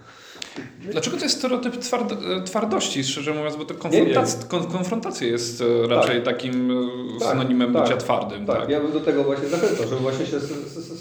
Dlaczego 0.91 1.17
to 1.17 1.23
jest 1.23 1.37
stereotyp 1.37 1.77
tward 1.77 2.13
twardości, 2.45 3.03
szczerze 3.03 3.33
mówiąc, 3.33 3.55
bo 3.55 3.65
to 3.65 3.73
konfrontacja, 3.73 4.47
kon 4.47 4.63
konfrontacja 4.63 5.27
jest 5.27 5.61
e, 5.61 5.87
raczej 5.87 6.15
tak. 6.15 6.25
takim 6.35 6.71
e, 6.71 7.19
tak, 7.19 7.29
synonimem 7.29 7.73
tak, 7.73 7.83
bycia 7.83 7.97
twardym. 7.97 8.45
Tak. 8.45 8.59
tak, 8.59 8.69
ja 8.69 8.79
bym 8.79 8.91
do 8.91 8.99
tego 8.99 9.23
właśnie 9.23 9.47
zachęcał, 9.47 9.87
żeby 9.87 10.01
właśnie 10.01 10.25
się 10.25 10.39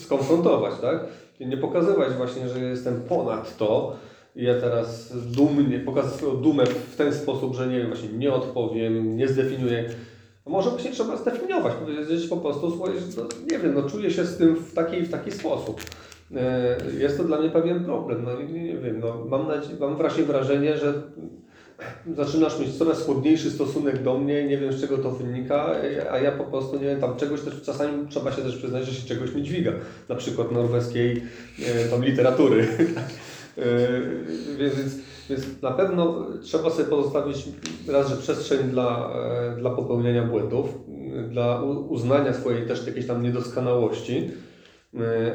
skonfrontować, 0.05 0.72
tak? 0.81 1.00
Nie 1.40 1.57
pokazywać 1.57 2.12
właśnie, 2.12 2.48
że 2.48 2.61
jestem 2.61 3.03
ponad 3.03 3.57
to, 3.57 3.96
i 4.37 4.44
ja 4.44 4.61
teraz 4.61 5.12
dumnie, 5.26 5.79
pokażę 5.79 6.09
swoją 6.09 6.37
dumę 6.37 6.66
w 6.66 6.96
ten 6.96 7.14
sposób, 7.14 7.55
że 7.55 7.66
nie 7.66 7.79
wiem, 7.79 7.87
właśnie 7.87 8.09
nie 8.09 8.33
odpowiem, 8.33 9.16
nie 9.16 9.29
zdefiniuję. 9.29 9.90
A 10.46 10.50
może 10.50 10.70
właśnie 10.70 10.90
trzeba 10.90 11.16
zdefiniować, 11.16 11.74
powiedzieć 11.74 12.29
po 12.29 12.37
prostu 12.37 12.70
swoje, 12.70 12.94
no, 13.16 13.22
nie 13.50 13.59
wiem, 13.59 13.74
no 13.74 13.83
czuję 13.83 14.11
się 14.11 14.24
z 14.24 14.37
tym 14.37 14.57
w 14.57 14.74
taki, 14.74 15.03
w 15.03 15.11
taki 15.11 15.31
sposób. 15.31 15.81
E, 16.37 16.76
jest 16.98 17.16
to 17.16 17.24
dla 17.24 17.40
mnie 17.40 17.50
pewien 17.50 17.85
problem. 17.85 18.24
No 18.24 18.42
nie, 18.42 18.62
nie 18.62 18.79
wiem, 18.79 19.00
no, 19.00 19.24
mam, 19.29 19.48
nadzieję, 19.48 19.76
mam 19.81 19.96
właśnie 19.96 20.24
wrażenie, 20.24 20.76
że 20.76 20.94
zaczynasz 22.16 22.58
mieć 22.60 22.78
coraz 22.78 23.02
chłodniejszy 23.02 23.50
stosunek 23.50 24.02
do 24.02 24.18
mnie, 24.18 24.44
nie 24.44 24.58
wiem 24.58 24.72
z 24.72 24.80
czego 24.80 24.98
to 24.98 25.10
wynika, 25.10 25.74
a 26.10 26.18
ja 26.18 26.32
po 26.32 26.44
prostu 26.44 26.76
nie 26.76 26.84
wiem, 26.84 27.00
tam 27.00 27.16
czegoś 27.16 27.40
też 27.40 27.62
czasami 27.62 28.08
trzeba 28.08 28.32
się 28.32 28.42
też 28.42 28.56
przyznać, 28.56 28.86
że 28.86 28.94
się 28.94 29.08
czegoś 29.08 29.34
mi 29.34 29.42
dźwiga. 29.42 29.72
Na 30.08 30.14
przykład 30.14 30.52
norweskiej 30.52 31.22
e, 31.66 31.88
tam 31.88 32.04
literatury. 32.04 32.66
E, 33.58 33.62
więc, 34.58 34.74
więc 35.30 35.62
na 35.62 35.70
pewno 35.70 36.26
trzeba 36.42 36.70
sobie 36.70 36.88
pozostawić 36.88 37.44
raz, 37.88 38.08
że 38.08 38.16
przestrzeń 38.16 38.58
dla, 38.58 39.12
dla 39.58 39.70
popełniania 39.70 40.22
błędów, 40.22 40.78
dla 41.28 41.62
uznania 41.62 42.32
swojej 42.34 42.66
też 42.66 42.86
jakiejś 42.86 43.06
tam 43.06 43.22
niedoskonałości 43.22 44.30
E, 44.30 44.49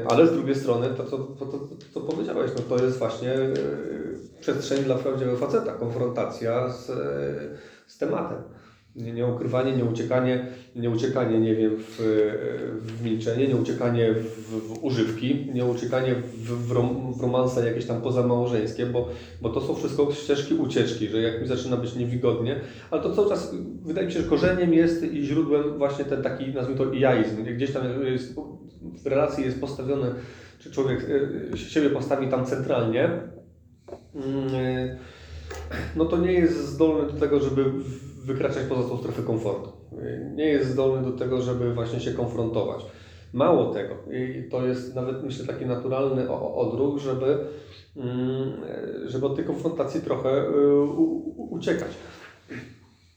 ale 0.09 0.27
z 0.27 0.31
drugiej 0.31 0.55
strony, 0.55 0.89
to 0.89 1.03
co 1.03 1.17
to, 1.17 1.45
to, 1.45 1.59
to, 1.93 2.01
powiedziałeś, 2.01 2.51
no 2.55 2.77
to 2.77 2.83
jest 2.83 2.97
właśnie 2.97 3.33
e, 3.33 3.51
przestrzeń 4.41 4.83
dla 4.83 4.95
prawdziwego 4.95 5.37
faceta, 5.37 5.71
konfrontacja 5.71 6.69
z, 6.69 6.89
e, 6.89 6.95
z 7.87 7.97
tematem. 7.97 8.37
Nie, 8.95 9.13
nie 9.13 9.27
ukrywanie, 9.27 9.77
nie 11.39 11.55
wiem, 11.55 11.71
w, 11.77 11.97
w 12.81 13.03
milczenie, 13.03 13.47
nie 13.47 13.55
uciekanie 13.55 14.13
w, 14.13 14.49
w 14.67 14.83
używki, 14.83 15.47
nie 15.53 15.65
uciekanie 15.65 16.15
w, 16.15 16.67
w, 16.67 16.71
rom, 16.71 17.13
w 17.13 17.21
romanse 17.21 17.67
jakieś 17.67 17.85
tam 17.85 18.01
pozamałżeńskie, 18.01 18.85
bo, 18.85 19.09
bo 19.41 19.49
to 19.49 19.61
są 19.61 19.75
wszystko 19.75 20.13
ścieżki 20.13 20.53
ucieczki, 20.53 21.07
że 21.07 21.21
jak 21.21 21.41
mi 21.41 21.47
zaczyna 21.47 21.77
być 21.77 21.95
niewygodnie, 21.95 22.59
ale 22.91 23.01
to 23.01 23.15
cały 23.15 23.29
czas, 23.29 23.55
wydaje 23.81 24.07
mi 24.07 24.13
się, 24.13 24.21
że 24.21 24.29
korzeniem 24.29 24.73
jest 24.73 25.03
i 25.03 25.23
źródłem 25.23 25.77
właśnie 25.77 26.05
ten 26.05 26.23
taki, 26.23 26.47
nazwijmy 26.47 26.85
to 26.85 26.93
jaizm. 26.93 27.43
Gdzieś 27.43 27.71
tam 27.71 27.83
jest, 28.05 28.35
w 29.03 29.07
relacji 29.07 29.45
jest 29.45 29.61
postawiony, 29.61 30.11
czy 30.59 30.71
człowiek 30.71 31.07
e, 31.53 31.57
siebie 31.57 31.89
postawi 31.89 32.27
tam 32.27 32.45
centralnie, 32.45 33.03
e, 33.03 34.97
no 35.95 36.05
to 36.05 36.17
nie 36.17 36.33
jest 36.33 36.67
zdolny 36.67 37.11
do 37.13 37.19
tego, 37.19 37.39
żeby 37.39 37.65
wykraczać 38.25 38.63
poza 38.69 38.89
tą 38.89 38.97
strefę 38.97 39.21
komfortu. 39.21 39.69
Nie 40.35 40.45
jest 40.45 40.69
zdolny 40.69 41.11
do 41.11 41.17
tego, 41.17 41.41
żeby 41.41 41.73
właśnie 41.73 41.99
się 41.99 42.13
konfrontować. 42.13 42.85
Mało 43.33 43.73
tego, 43.73 43.95
i 44.11 44.49
to 44.49 44.67
jest 44.67 44.95
nawet 44.95 45.23
myślę 45.23 45.45
taki 45.45 45.65
naturalny 45.65 46.29
odruch, 46.31 46.99
żeby, 46.99 47.37
mm, 47.97 48.51
żeby 49.05 49.25
od 49.25 49.35
tej 49.35 49.45
konfrontacji 49.45 50.01
trochę 50.01 50.29
y, 50.29 50.83
uciekać 51.37 51.89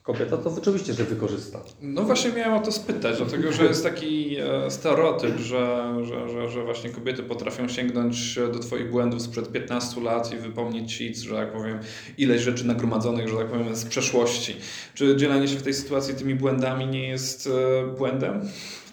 kobieta 0.08 0.36
to 0.36 0.50
oczywiście, 0.58 0.94
że 0.94 1.04
wykorzysta. 1.04 1.60
No 1.82 2.02
właśnie 2.02 2.32
miałem 2.32 2.54
o 2.54 2.60
to 2.60 2.72
spytać, 2.72 3.16
dlatego 3.16 3.52
że 3.52 3.64
jest 3.64 3.82
taki 3.82 4.36
e, 4.36 4.70
stereotyp, 4.70 5.38
że, 5.38 5.94
że, 6.04 6.28
że, 6.28 6.48
że 6.48 6.64
właśnie 6.64 6.90
kobiety 6.90 7.22
potrafią 7.22 7.68
sięgnąć 7.68 8.38
do 8.52 8.58
Twoich 8.58 8.90
błędów 8.90 9.22
sprzed 9.22 9.52
15 9.52 10.00
lat 10.00 10.32
i 10.32 10.36
wypomnieć 10.36 10.96
Ci, 10.96 11.14
że 11.14 11.34
tak 11.34 11.52
powiem, 11.52 11.78
ileś 12.18 12.42
rzeczy 12.42 12.66
nagromadzonych, 12.66 13.28
że 13.28 13.36
tak 13.36 13.46
powiem, 13.46 13.76
z 13.76 13.84
przeszłości. 13.84 14.56
Czy 14.94 15.16
dzielenie 15.16 15.48
się 15.48 15.56
w 15.56 15.62
tej 15.62 15.74
sytuacji 15.74 16.14
tymi 16.14 16.34
błędami 16.34 16.86
nie 16.86 17.08
jest 17.08 17.46
e, 17.46 17.96
błędem? 17.96 18.40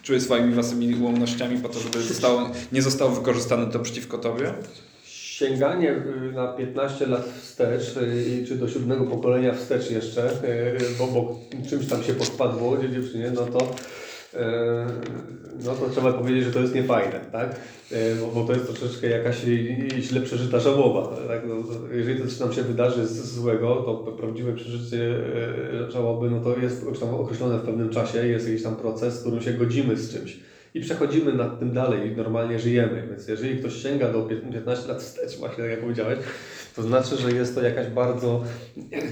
Czy 0.02 0.20
swoimi 0.20 0.54
własnymi 0.54 0.94
ułomnościami 0.94 1.58
po 1.58 1.68
to, 1.68 1.80
żeby 1.80 2.02
zostało, 2.02 2.50
nie 2.72 2.82
zostało 2.82 3.10
wykorzystane 3.10 3.66
to 3.66 3.78
przeciwko 3.78 4.18
Tobie? 4.18 4.54
Sięganie 5.38 5.92
y, 5.92 6.32
na 6.32 6.52
15 6.52 7.06
lat 7.06 7.28
wstecz, 7.40 7.96
y, 7.96 8.44
czy 8.48 8.56
do 8.56 8.68
siódmego 8.68 9.04
pokolenia 9.04 9.54
wstecz 9.54 9.90
jeszcze, 9.90 10.30
y, 10.30 10.78
bo, 10.98 11.06
bo 11.06 11.38
czymś 11.70 11.86
tam 11.86 12.02
się 12.02 12.14
podpadło 12.14 12.78
dziewczynie, 12.78 13.32
no 13.34 13.46
to, 13.46 13.74
no 15.64 15.74
to 15.74 15.90
trzeba 15.90 16.12
powiedzieć, 16.12 16.44
że 16.44 16.52
to 16.52 16.60
jest 16.60 16.74
niefajne, 16.74 17.20
tak? 17.32 17.60
Bo, 18.20 18.26
bo 18.26 18.46
to 18.46 18.52
jest 18.52 18.66
troszeczkę 18.66 19.08
jakaś 19.08 19.36
źle 20.00 20.20
przeżyta 20.20 20.60
żałoba. 20.60 21.16
Tak? 21.28 21.42
No, 21.48 21.54
jeżeli 21.92 22.22
coś 22.22 22.40
nam 22.40 22.52
się 22.52 22.62
wydarzy 22.62 23.06
z 23.06 23.34
złego, 23.34 23.74
to 24.06 24.12
prawdziwe 24.12 24.52
przeżycie 24.52 25.14
żałoby, 25.88 26.30
no 26.30 26.40
to 26.40 26.58
jest 26.58 26.86
określone 27.20 27.58
w 27.58 27.64
pewnym 27.64 27.90
czasie, 27.90 28.26
jest 28.26 28.48
jakiś 28.48 28.62
tam 28.62 28.76
proces, 28.76 29.18
w 29.18 29.20
którym 29.20 29.42
się 29.42 29.52
godzimy 29.52 29.96
z 29.96 30.12
czymś 30.12 30.38
i 30.76 30.80
przechodzimy 30.80 31.32
nad 31.32 31.58
tym 31.58 31.72
dalej 31.72 32.12
i 32.12 32.16
normalnie 32.16 32.58
żyjemy. 32.58 33.06
Więc 33.10 33.28
jeżeli 33.28 33.58
ktoś 33.58 33.82
sięga 33.82 34.12
do 34.12 34.22
15 34.22 34.88
lat 34.88 35.02
wstecz, 35.02 35.38
właśnie 35.38 35.64
tak 35.64 35.70
jak 35.70 35.80
powiedziałeś, 35.80 36.18
to 36.76 36.82
znaczy, 36.82 37.16
że 37.16 37.32
jest 37.32 37.54
to 37.54 37.62
jakaś 37.62 37.86
bardzo 37.86 38.44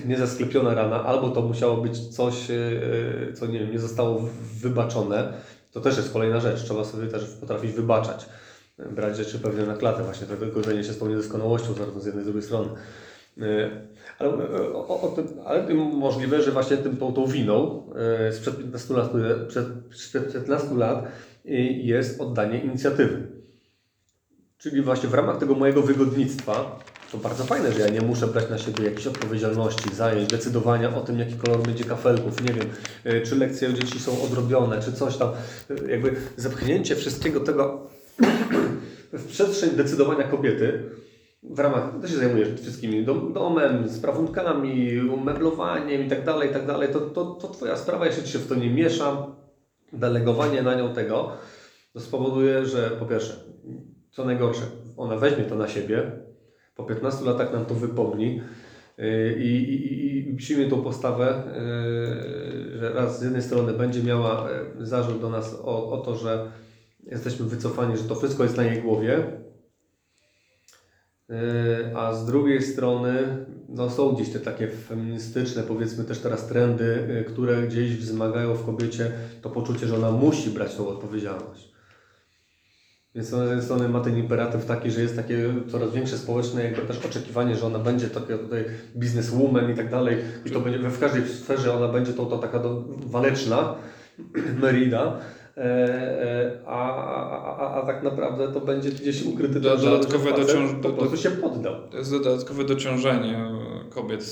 niezasklepiona 0.07 0.75
rana, 0.75 1.05
albo 1.05 1.31
to 1.31 1.43
musiało 1.43 1.77
być 1.77 1.99
coś, 1.99 2.49
yy, 2.49 3.33
co 3.35 3.47
nie 3.47 3.59
wiem, 3.59 3.73
nie 3.73 3.79
zostało 3.79 4.29
wybaczone. 4.61 5.33
To 5.73 5.81
też 5.81 5.97
jest 5.97 6.13
kolejna 6.13 6.41
rzecz. 6.41 6.63
Trzeba 6.63 6.85
sobie 6.85 7.09
też 7.09 7.25
potrafić 7.25 7.73
wybaczać. 7.73 8.27
Brać 8.91 9.17
rzeczy 9.17 9.39
pewnie 9.39 9.67
na 9.67 9.77
klatę, 9.77 10.03
właśnie 10.03 10.27
tego 10.27 10.47
godzenie 10.47 10.85
się 10.85 10.93
z 10.93 10.99
tą 10.99 11.09
niedoskonałością, 11.09 11.75
zarówno 11.75 12.01
z 12.01 12.07
jednej, 12.07 12.25
z 12.25 12.27
drugiej 12.27 12.43
strony. 12.43 12.69
Yy, 13.37 13.71
Ale, 14.19 14.31
o, 14.75 14.89
o, 14.89 15.01
o 15.01 15.09
tym, 15.09 15.29
ale 15.47 15.75
możliwe, 15.75 16.43
że 16.43 16.53
właśnie 16.53 16.77
tym, 16.77 16.97
tą, 16.97 17.13
tą 17.13 17.27
winą 17.27 17.87
sprzed 18.33 18.57
15 18.57 18.95
lat, 18.95 19.13
przed, 19.49 19.67
sprzed 19.93 20.33
15 20.33 20.75
lat 20.75 21.05
jest 21.45 22.21
oddanie 22.21 22.59
inicjatywy. 22.59 23.27
Czyli 24.59 24.83
właśnie 24.83 25.09
w 25.09 25.15
ramach 25.15 25.39
tego 25.39 25.55
mojego 25.55 25.83
wygodnictwa, 25.83 26.81
to 27.13 27.19
bardzo 27.19 27.45
fajne, 27.45 27.73
że 27.73 27.81
ja 27.81 27.89
nie 27.89 28.01
muszę 28.01 28.27
brać 28.27 28.51
na 28.51 28.59
siebie 28.59 28.85
jakiejś 28.85 29.07
odpowiedzialności, 29.07 29.95
zajęć, 29.95 30.31
decydowania 30.31 30.97
o 30.97 31.01
tym, 31.01 31.19
jaki 31.19 31.35
kolor 31.35 31.63
będzie 31.63 31.85
kafelków, 31.85 32.43
nie 32.43 32.53
wiem, 32.53 32.67
yy, 33.05 33.23
czy 33.23 33.37
lekcje 33.37 33.69
u 33.69 33.73
dzieci 33.73 34.01
są 34.01 34.23
odrobione, 34.23 34.83
czy 34.83 34.93
coś 34.93 35.17
tam. 35.17 35.31
Yy, 35.71 35.91
Jakby 35.91 36.17
zepchnięcie 36.37 36.97
wszystkiego 36.97 37.41
tego 37.41 37.91
w 39.13 39.27
przestrzeń 39.27 39.71
decydowania 39.71 40.25
kobiety, 40.25 40.83
w 41.43 41.59
ramach, 41.59 41.91
ty 42.03 42.09
się 42.09 42.17
zajmujesz 42.17 42.61
wszystkimi, 42.61 43.05
dom, 43.05 43.33
domem, 43.33 43.89
sprawunkami, 43.89 45.01
umeblowaniem 45.01 46.07
i 46.07 46.09
tak 46.09 46.25
dalej, 46.25 46.51
i 46.51 46.53
tak 46.53 46.67
dalej, 46.67 46.89
to, 46.93 47.01
to, 47.01 47.25
to 47.25 47.49
Twoja 47.49 47.77
sprawa, 47.77 48.09
Ci 48.09 48.33
się 48.33 48.39
w 48.39 48.49
to 48.49 48.55
nie 48.55 48.71
miesza, 48.71 49.27
delegowanie 49.95 50.63
na 50.63 50.75
nią 50.75 50.95
tego, 50.95 51.33
to 51.93 52.01
spowoduje, 52.01 52.67
że 52.67 52.91
po 52.91 53.07
pierwsze, 53.07 53.37
co 54.11 54.25
najgorsze, 54.25 54.63
ona 54.97 55.17
weźmie 55.17 55.45
to 55.45 55.55
na 55.55 55.69
siebie, 55.69 56.13
po 56.75 56.85
15 56.85 57.25
latach 57.25 57.53
nam 57.53 57.65
to 57.65 57.75
wypomni 57.75 58.41
yy, 58.99 59.35
i, 59.39 59.55
i, 59.73 60.31
i 60.31 60.37
przyjmie 60.37 60.69
tą 60.69 60.83
postawę, 60.83 61.43
yy, 62.73 62.79
że 62.79 62.93
raz 62.93 63.21
z 63.21 63.23
jednej 63.23 63.43
strony 63.43 63.73
będzie 63.73 64.03
miała 64.03 64.49
yy, 64.79 64.87
zarzut 64.87 65.21
do 65.21 65.31
nas 65.31 65.61
o, 65.63 65.91
o 65.91 65.99
to, 65.99 66.15
że 66.15 66.53
jesteśmy 67.03 67.47
wycofani, 67.47 67.97
że 67.97 68.05
to 68.05 68.15
wszystko 68.15 68.43
jest 68.43 68.57
na 68.57 68.65
jej 68.65 68.83
głowie, 68.83 69.23
A 71.95 72.15
z 72.15 72.27
drugiej 72.27 72.63
strony 72.63 73.13
no 73.69 73.91
są 73.91 74.13
gdzieś 74.13 74.31
te 74.31 74.41
takie 74.41 74.69
feministyczne, 74.69 75.63
powiedzmy 75.63 76.05
też 76.05 76.19
teraz 76.19 76.47
trendy, 76.47 77.07
yy, 77.09 77.25
które 77.25 77.63
gdzieś 77.63 77.97
wzmagają 77.97 78.55
w 78.55 78.67
kobiecie 78.67 79.13
to 79.43 79.51
poczucie, 79.51 79.87
że 79.87 79.97
ona 79.97 80.11
musi 80.11 80.51
brać 80.51 80.77
tą 80.77 80.89
odpowiedzialność. 80.89 81.75
Więc 83.15 83.29
z 83.29 83.33
jednej 83.33 83.63
strony 83.63 83.89
ma 83.89 84.01
ten 84.01 84.19
imperatyw 84.19 84.67
taki, 84.67 84.91
że 84.91 85.01
jest 85.01 85.17
takie 85.17 85.55
coraz 85.69 85.93
większe 85.93 86.17
społeczne 86.17 86.65
jakby 86.65 86.83
też 86.83 87.07
oczekiwanie, 87.07 87.57
że 87.57 87.67
ona 87.67 87.79
będzie 87.79 88.09
taka 88.09 88.39
tutaj 88.39 88.65
bizneswoman 88.97 89.71
i 89.71 89.75
tak 89.75 89.91
dalej 89.91 90.17
i 90.45 90.51
to 90.51 90.61
będzie 90.61 90.79
w 90.79 90.99
każdej 90.99 91.29
sferze 91.29 91.75
ona 91.75 91.89
będzie 91.89 92.13
to, 92.13 92.27
to 92.27 92.39
taka 92.39 92.59
do, 92.59 92.85
waleczna, 93.07 93.75
Merida, 94.63 95.21
a, 96.67 96.95
a, 96.95 97.57
a, 97.59 97.75
a 97.83 97.87
tak 97.87 98.03
naprawdę 98.03 98.53
to 98.53 98.61
będzie 98.61 98.91
gdzieś 98.91 99.23
ukryty 99.23 99.61
dodatkowe 99.61 100.31
facet 100.31 100.47
dociąż- 100.47 100.81
po 100.83 100.89
prostu 100.91 101.17
się 101.17 101.31
poddał. 101.31 101.75
To 101.91 101.99
jest 101.99 102.11
dodatkowe 102.11 102.65
dociążenie 102.65 103.45
kobiet 103.91 104.25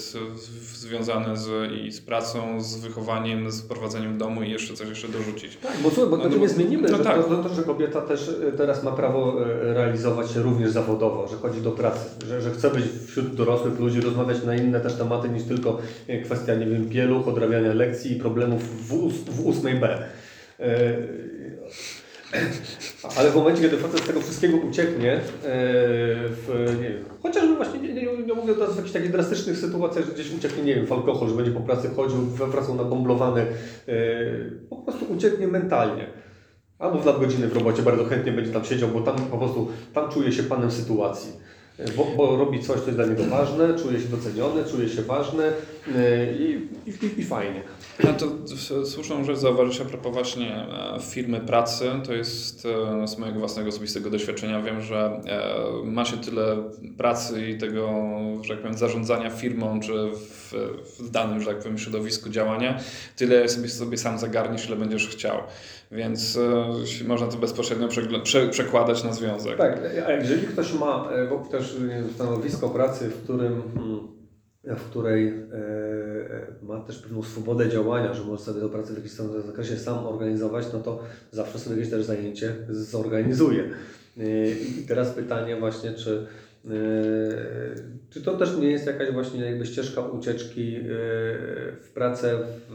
związane 0.75 1.37
z, 1.37 1.73
i 1.73 1.93
z 1.93 2.01
pracą, 2.01 2.61
z 2.63 2.77
wychowaniem, 2.77 3.51
z 3.51 3.63
prowadzeniem 3.63 4.19
domu 4.19 4.43
i 4.43 4.51
jeszcze 4.51 4.75
coś 4.75 4.89
jeszcze 4.89 5.09
dorzucić. 5.09 5.57
Tak, 5.57 5.73
bo 5.83 5.91
słuchaj, 5.91 6.11
bo 6.11 6.29
No, 6.29 6.37
nie 6.37 6.49
zmienimy, 6.49 6.89
no 6.89 6.97
że, 6.97 7.05
tak. 7.05 7.25
to, 7.29 7.37
to, 7.43 7.55
że 7.55 7.63
kobieta 7.63 8.01
też 8.01 8.31
e, 8.49 8.53
teraz 8.53 8.83
ma 8.85 8.93
prawo 8.93 9.43
e, 9.47 9.75
realizować 9.75 10.31
się 10.31 10.43
również 10.43 10.71
zawodowo, 10.71 11.29
że 11.29 11.37
chodzi 11.37 11.61
do 11.61 11.71
pracy, 11.71 12.11
że, 12.29 12.41
że 12.43 12.51
chce 12.51 12.71
być 12.71 12.85
wśród 13.07 13.35
dorosłych 13.35 13.81
ludzi, 13.81 14.01
rozmawiać 14.01 14.45
na 14.45 14.57
inne 14.57 14.81
też 14.81 14.95
tematy 14.95 15.29
niż 15.29 15.43
tylko 15.43 15.79
e, 16.09 16.19
kwestia, 16.23 16.55
nie 16.55 16.67
wiem, 16.67 16.89
pieluch, 16.89 17.29
odrabiania 17.29 17.75
lekcji 17.75 18.13
i 18.17 18.21
problemów 18.21 18.89
w, 18.89 18.93
ós- 18.93 19.31
w 19.31 19.63
8B. 19.63 19.85
E, 19.85 20.09
Ale 23.17 23.31
w 23.31 23.35
momencie, 23.35 23.62
kiedy 23.62 23.77
facet 23.77 24.01
z 24.01 24.07
tego 24.07 24.21
wszystkiego 24.21 24.57
ucieknie, 24.57 25.12
e, 25.12 25.21
w, 26.29 26.77
nie 26.83 26.88
wiem, 26.88 27.05
chociażby 27.23 27.57
właśnie, 27.57 27.81
nie, 27.81 27.95
nie, 27.95 28.03
nie 28.27 28.35
mówię 28.35 28.55
teraz 28.55 28.73
w 28.73 28.77
jakichś 28.77 28.93
takich 28.93 29.12
drastycznych 29.12 29.59
sytuacjach, 29.59 30.07
że 30.07 30.12
gdzieś 30.12 30.35
ucieknie, 30.35 30.62
nie 30.62 30.75
wiem, 30.75 30.87
w 30.87 30.93
alkohol, 30.93 31.29
że 31.29 31.35
będzie 31.35 31.51
po 31.51 31.61
pracy 31.61 31.91
chodził, 31.97 32.19
wracał 32.27 32.75
nabomblowany, 32.75 33.41
e, 33.41 33.47
po 34.71 34.77
prostu 34.77 35.05
ucieknie 35.12 35.47
mentalnie. 35.47 36.07
Albo 36.79 36.99
w 36.99 37.07
nadgodziny 37.07 37.49
w 37.49 37.57
robocie 37.57 37.83
bardzo 37.83 38.05
chętnie 38.05 38.33
będzie 38.33 38.53
tam 38.53 38.65
siedział, 38.65 38.88
bo 38.88 39.01
tam 39.01 39.17
po 39.17 39.38
prostu, 39.38 39.69
tam 39.95 40.11
czuje 40.11 40.33
się 40.33 40.43
panem 40.43 40.71
sytuacji. 40.71 41.33
Bo, 41.97 42.07
bo 42.17 42.37
robi 42.37 42.61
coś, 42.61 42.81
co 42.81 42.87
jest 42.87 42.97
dla 42.99 43.07
niego 43.07 43.25
ważne, 43.25 43.79
czuje 43.79 44.01
się 44.01 44.09
doceniony, 44.09 44.65
czuje 44.65 44.89
się 44.89 45.03
ważny 45.03 45.45
e, 45.97 46.33
i, 46.33 46.69
i, 46.87 47.21
i 47.21 47.25
fajnie. 47.25 47.63
No 48.05 48.13
to 48.13 48.27
słuszną 48.87 49.25
rzecz 49.25 49.39
zauważyć 49.39 49.81
a 49.81 49.85
propos 49.85 50.13
właśnie 50.13 50.57
e, 50.57 50.99
firmy 51.01 51.41
pracy, 51.41 51.91
to 52.07 52.13
jest 52.13 52.67
e, 52.67 53.09
z 53.09 53.19
mojego 53.19 53.39
własnego 53.39 53.69
osobistego 53.69 54.11
doświadczenia 54.11 54.63
wiem, 54.63 54.83
że 54.83 55.21
ma 55.85 56.05
się 56.05 56.17
tyle 56.17 56.71
pracy 56.97 57.49
i 57.51 57.59
tego, 57.59 57.91
że 58.43 58.49
tak 58.49 58.59
powiem, 58.59 58.79
zarządzania 58.79 59.31
firmą, 59.31 59.81
czy 59.81 59.93
w, 60.15 60.55
w 60.99 61.11
danym, 61.11 61.41
że 61.41 61.47
tak 61.47 61.59
powiem, 61.59 61.79
środowisku 61.79 62.31
działania, 62.31 62.79
tyle 63.17 63.49
sobie, 63.49 63.69
sobie 63.69 63.99
sam 63.99 64.19
zagarniesz, 64.19 64.67
ile 64.67 64.77
będziesz 64.77 65.09
chciał. 65.09 65.39
Więc 65.92 66.38
e, 67.02 67.05
można 67.05 67.26
to 67.26 67.38
bezpośrednio 67.38 67.88
prze, 68.22 68.48
przekładać 68.48 69.05
na 69.05 69.12
związek. 69.12 69.57
Tak, 69.57 69.81
a 70.07 70.12
jeżeli 70.12 70.46
ktoś 70.46 70.74
ma 70.74 71.11
e, 71.12 71.50
też 71.50 71.76
wiem, 71.81 72.11
stanowisko 72.14 72.68
pracy, 72.68 73.09
w 73.09 73.22
którym 73.22 73.52
mm, 73.52 74.12
w 74.64 74.90
której 74.90 75.28
e, 75.28 75.33
e, 75.33 76.46
ma 76.62 76.81
też 76.81 76.98
pewną 76.98 77.22
swobodę 77.22 77.68
działania, 77.68 78.14
że 78.14 78.24
może 78.24 78.42
sobie 78.42 78.61
tę 78.61 78.68
pracę 78.68 78.92
w 78.92 78.96
jakimś 78.96 79.12
zakresie 79.46 79.76
sam 79.76 80.07
organizować, 80.07 80.66
no 80.72 80.81
to 80.81 81.02
zawsze 81.31 81.59
sobie 81.59 81.76
jakieś 81.76 81.90
też 81.90 82.05
zajęcie 82.05 82.55
zorganizuje. 82.70 83.70
E, 84.18 84.50
I 84.50 84.85
teraz 84.88 85.11
pytanie 85.11 85.57
właśnie, 85.57 85.92
czy, 85.92 86.11
e, 86.20 86.52
czy 88.11 88.22
to 88.22 88.37
też 88.37 88.57
nie 88.57 88.70
jest 88.70 88.87
jakaś 88.87 89.11
właśnie 89.11 89.40
jakby 89.40 89.66
ścieżka 89.66 90.01
ucieczki 90.01 90.77
e, 90.77 90.83
w 91.81 91.90
pracę, 91.94 92.38
w, 92.38 92.72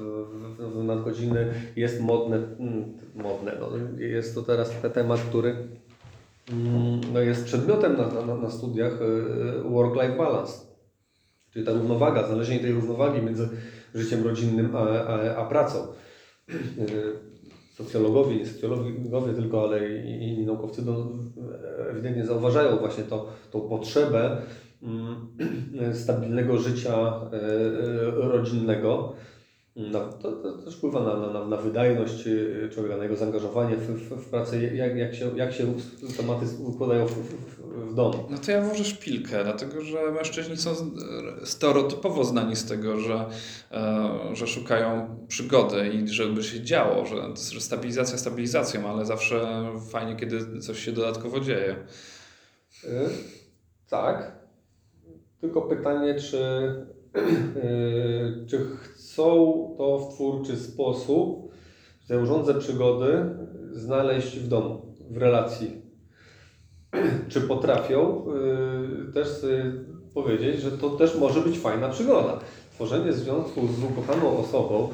w, 0.58 0.80
w 0.80 0.84
nadgodziny 0.84 1.54
jest 1.76 2.02
modne, 2.02 2.36
mm, 2.36 2.93
modne 3.15 3.58
no, 3.60 3.69
jest 3.97 4.36
to 4.36 4.41
teraz 4.41 4.69
te- 4.82 4.89
temat, 4.89 5.19
który 5.19 5.56
mm, 6.52 7.02
no 7.13 7.19
jest 7.19 7.45
przedmiotem 7.45 7.97
na, 7.97 8.21
na, 8.21 8.36
na 8.36 8.50
studiach 8.50 8.93
e, 8.93 9.69
work-life 9.69 10.17
balance. 10.17 10.54
Czyli 11.52 11.65
ta 11.65 11.71
równowaga, 11.71 12.28
znalezienie 12.28 12.60
tej 12.60 12.71
równowagi 12.71 13.21
między 13.21 13.50
życiem 13.95 14.23
rodzinnym 14.23 14.76
a, 14.76 14.80
a, 14.80 15.36
a 15.36 15.45
pracą. 15.45 15.88
Socjologowie, 17.78 18.36
nie 18.36 18.46
socjologowie 18.46 19.34
tylko, 19.34 19.63
ale 19.63 19.90
i 19.90 20.10
i 20.10 20.28
inni 20.28 20.46
naukowcy 20.46 20.82
no, 20.86 21.08
ewidentnie 21.90 22.26
zauważają 22.26 22.78
właśnie 22.78 23.04
to, 23.04 23.28
tą 23.52 23.62
potrzebę 23.62 24.42
mm, 24.84 25.28
stabilnego 26.04 26.58
życia 26.58 26.98
e, 26.98 27.36
e, 27.36 28.12
rodzinnego. 28.12 29.13
No, 29.78 30.00
to, 30.00 30.32
to 30.32 30.58
też 30.58 30.76
wpływa 30.76 31.04
na, 31.04 31.34
na, 31.34 31.46
na 31.46 31.58
wydajność 31.58 32.28
e, 32.28 32.70
człowieka, 32.70 32.98
na 32.98 33.04
jego 33.04 33.16
zaangażowanie 33.16 33.76
w, 33.76 33.88
w, 33.88 34.26
w 34.26 34.30
pracę, 34.30 34.63
jak, 34.63 34.98
jak, 34.98 35.16
się, 35.16 35.38
jak 35.38 35.54
się 35.54 35.74
tematy 36.18 36.46
układają 36.66 37.06
w, 37.08 37.12
w, 37.12 37.92
w 37.92 37.94
domu. 37.94 38.28
No 38.30 38.38
to 38.38 38.52
ja 38.52 38.62
włożę 38.62 38.84
szpilkę, 38.84 39.44
dlatego 39.44 39.82
że 39.82 40.12
mężczyźni 40.12 40.58
są 40.58 40.72
stereotypowo 41.44 42.24
znani 42.24 42.56
z 42.56 42.66
tego, 42.66 43.00
że, 43.00 43.26
e, 43.72 44.20
że 44.34 44.48
szukają 44.48 45.18
przygody 45.28 45.90
i 45.90 46.08
żeby 46.08 46.44
się 46.44 46.62
działo, 46.62 47.06
że, 47.06 47.16
że 47.52 47.62
stabilizacja 47.62 48.18
stabilizacją, 48.18 48.90
ale 48.90 49.06
zawsze 49.06 49.66
fajnie, 49.92 50.16
kiedy 50.16 50.60
coś 50.60 50.80
się 50.80 50.92
dodatkowo 50.92 51.40
dzieje. 51.40 51.76
Y, 52.84 52.88
Tak. 53.90 54.38
Tylko 55.42 55.62
pytanie, 55.62 56.16
czy, 56.16 56.38
y, 57.63 58.46
czy 58.48 58.60
chcą 59.17 59.75
to 59.77 59.99
w 59.99 60.13
twórczy 60.13 60.58
sposób, 60.58 61.51
te 62.08 62.19
urządze 62.19 62.53
przygody, 62.53 63.25
znaleźć 63.71 64.39
w 64.39 64.47
domu, 64.47 64.82
w 65.10 65.17
relacji. 65.17 65.82
Czy 67.30 67.41
potrafią 67.41 68.25
y, 69.10 69.13
też 69.13 69.45
powiedzieć, 70.13 70.62
że 70.62 70.71
to 70.71 70.89
też 70.89 71.15
może 71.15 71.41
być 71.41 71.60
fajna 71.60 71.89
przygoda. 71.89 72.39
Tworzenie 72.73 73.13
związku 73.13 73.67
z 73.67 73.84
ukochaną 73.84 74.38
osobą 74.38 74.89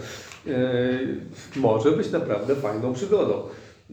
y, 0.47 1.17
może 1.55 1.91
być 1.91 2.11
naprawdę 2.11 2.55
fajną 2.55 2.93
przygodą. 2.93 3.33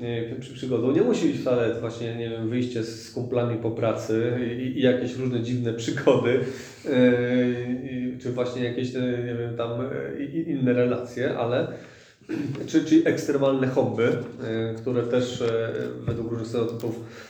Nie, 0.00 0.36
przy 0.40 0.54
przygodą. 0.54 0.92
Nie 0.92 1.02
musi 1.02 1.28
być 1.28 1.40
wcale 1.40 1.80
właśnie, 1.80 2.14
nie 2.16 2.30
wiem, 2.30 2.48
wyjście 2.48 2.84
z 2.84 3.10
kumplami 3.10 3.58
po 3.58 3.70
pracy 3.70 4.32
i, 4.58 4.78
i 4.78 4.82
jakieś 4.82 5.16
różne 5.16 5.40
dziwne 5.40 5.72
przygody, 5.72 6.40
yy, 6.84 8.18
czy 8.22 8.32
właśnie 8.32 8.64
jakieś, 8.64 8.96
e, 8.96 9.00
nie 9.00 9.34
wiem, 9.34 9.56
tam 9.56 9.70
inne 10.46 10.72
relacje, 10.72 11.38
ale 11.38 11.66
czy, 12.66 12.84
czyli 12.84 13.08
ekstremalne 13.08 13.66
hobby, 13.66 14.02
y, 14.02 14.74
które 14.76 15.02
też 15.02 15.40
y, 15.40 15.46
według 16.06 16.30
różnych 16.30 16.48
stereotypów 16.48 16.96
y, 16.96 17.29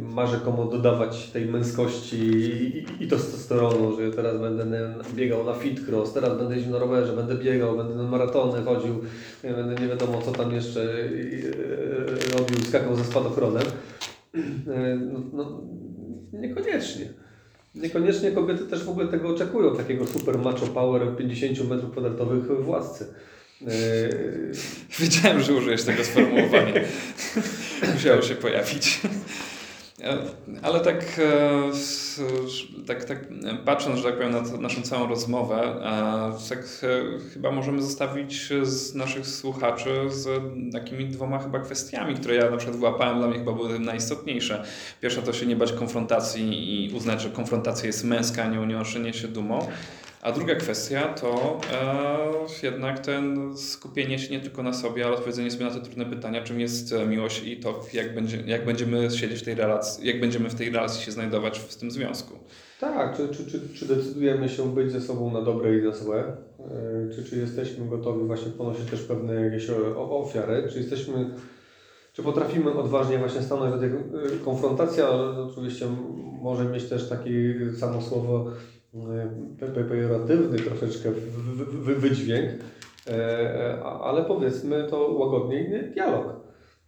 ma 0.00 0.26
rzekomo 0.26 0.64
dodawać 0.64 1.30
tej 1.30 1.46
męskości 1.46 2.16
i, 2.16 2.78
i, 2.78 3.04
i 3.04 3.08
testosteronu, 3.08 3.96
że 3.96 4.10
teraz 4.10 4.40
będę 4.40 4.94
biegał 5.14 5.44
na 5.44 5.54
fit 5.54 5.88
cross, 5.88 6.12
teraz 6.12 6.38
będę 6.38 6.54
jeździł 6.54 6.72
na 6.72 6.78
rowerze, 6.78 7.16
będę 7.16 7.34
biegał, 7.34 7.76
będę 7.76 7.94
na 7.94 8.02
maratony 8.02 8.62
chodził, 8.62 9.00
będę 9.42 9.82
nie 9.82 9.88
wiadomo 9.88 10.22
co 10.22 10.32
tam 10.32 10.52
jeszcze 10.52 10.80
y, 10.80 11.54
y, 12.28 12.38
robił, 12.38 12.64
skakał 12.68 12.96
ze 12.96 13.04
spadochronem. 13.04 13.64
No, 15.12 15.20
no, 15.32 15.62
niekoniecznie. 16.32 17.08
Niekoniecznie 17.74 18.32
kobiety 18.32 18.64
też 18.64 18.84
w 18.84 18.88
ogóle 18.88 19.08
tego 19.08 19.28
oczekują, 19.28 19.76
takiego 19.76 20.06
super 20.06 20.38
macho 20.38 20.66
power 20.66 21.16
50 21.16 21.70
metrów 21.70 21.90
kwadratowych 21.90 22.64
władcy. 22.64 23.06
Yy, 23.60 24.52
Wiedziałem, 24.98 25.40
że 25.40 25.54
użyjesz 25.54 25.84
tego 25.84 26.04
sformułowania. 26.04 26.72
Musiało 27.94 28.22
się 28.22 28.34
pojawić. 28.34 29.00
E, 30.02 30.18
Ale 30.62 30.80
tak, 30.80 31.18
e, 31.18 32.86
tak, 32.86 33.04
tak 33.04 33.18
patrząc, 33.64 33.96
że 33.96 34.04
tak 34.04 34.14
powiem, 34.16 34.32
na 34.32 34.58
naszą 34.58 34.82
całą 34.82 35.08
rozmowę, 35.08 35.56
e, 35.56 36.48
tak 36.48 36.86
chyba 37.34 37.50
możemy 37.50 37.82
zostawić 37.82 38.52
z 38.62 38.94
naszych 38.94 39.26
słuchaczy 39.26 39.90
z 40.08 40.42
takimi 40.72 41.06
dwoma 41.06 41.38
chyba 41.38 41.60
kwestiami, 41.60 42.14
które 42.14 42.34
ja 42.34 42.50
na 42.50 42.56
przykład 42.56 42.78
wyłapałem, 42.78 43.18
dla 43.18 43.28
mnie 43.28 43.38
chyba 43.38 43.52
były 43.52 43.78
najistotniejsze. 43.78 44.64
Pierwsza 45.00 45.22
to 45.22 45.32
się 45.32 45.46
nie 45.46 45.56
bać 45.56 45.72
konfrontacji 45.72 46.84
i 46.84 46.94
uznać, 46.94 47.22
że 47.22 47.30
konfrontacja 47.30 47.86
jest 47.86 48.04
męska, 48.04 48.42
a 48.42 48.46
nie 48.46 48.60
unioszynie 48.60 49.12
się 49.12 49.28
dumą. 49.28 49.66
A 50.22 50.32
druga 50.32 50.54
kwestia 50.54 51.14
to 51.14 51.60
e, 51.72 52.66
jednak 52.66 52.98
ten 52.98 53.56
skupienie 53.56 54.18
się 54.18 54.32
nie 54.32 54.40
tylko 54.40 54.62
na 54.62 54.72
sobie, 54.72 55.06
ale 55.06 55.14
odpowiedzenie 55.14 55.50
sobie 55.50 55.64
na 55.64 55.70
te 55.70 55.80
trudne 55.80 56.06
pytania, 56.06 56.42
czym 56.42 56.60
jest 56.60 56.92
e, 56.92 57.06
miłość 57.06 57.42
i 57.42 57.56
to, 57.56 57.80
jak, 57.92 58.14
będzie, 58.14 58.42
jak 58.46 58.64
będziemy 58.64 59.10
siedzieć 59.10 59.40
w 59.40 59.44
tej 59.44 59.54
relacji, 59.54 60.06
jak 60.06 60.20
będziemy 60.20 60.50
w 60.50 60.54
tej 60.54 60.70
relacji 60.70 61.04
się 61.04 61.12
znajdować 61.12 61.58
w 61.58 61.76
tym 61.76 61.90
związku. 61.90 62.34
tak, 62.80 63.16
czy, 63.16 63.28
czy, 63.28 63.46
czy, 63.46 63.60
czy 63.74 63.86
decydujemy 63.86 64.48
się 64.48 64.74
być 64.74 64.92
ze 64.92 65.00
sobą 65.00 65.32
na 65.32 65.42
dobre 65.42 65.78
i 65.78 65.82
na 65.82 65.92
złe? 65.92 66.36
Yy, 66.58 67.14
Czy, 67.14 67.24
czy 67.24 67.36
jesteśmy 67.36 67.88
gotowi 67.88 68.26
właśnie 68.26 68.52
ponosić 68.52 68.90
też 68.90 69.02
pewne 69.02 69.34
jakieś 69.34 69.70
ofiary? 69.96 70.68
Czy 70.72 70.78
jesteśmy, 70.78 71.30
czy 72.12 72.22
potrafimy 72.22 72.72
odważnie 72.72 73.18
właśnie 73.18 73.42
stanąć 73.42 73.74
do 73.74 73.80
tej 73.80 73.90
yy, 73.90 74.38
konfrontacji, 74.44 75.02
ale 75.02 75.42
oczywiście 75.42 75.86
może 76.42 76.64
mieć 76.64 76.84
też 76.84 77.08
taki 77.08 77.32
samo 77.78 78.02
słowo 78.02 78.50
pejoratywny 79.88 80.58
troszeczkę 80.58 81.10
wy- 81.10 81.64
wy- 81.64 81.78
wy- 81.78 81.94
wydźwięk, 81.94 82.50
E, 83.10 83.78
a- 83.84 84.00
ale 84.00 84.24
powiedzmy 84.24 84.86
to 84.90 85.08
łagodniej, 85.08 85.70
nie? 85.70 85.82
dialog. 85.82 86.42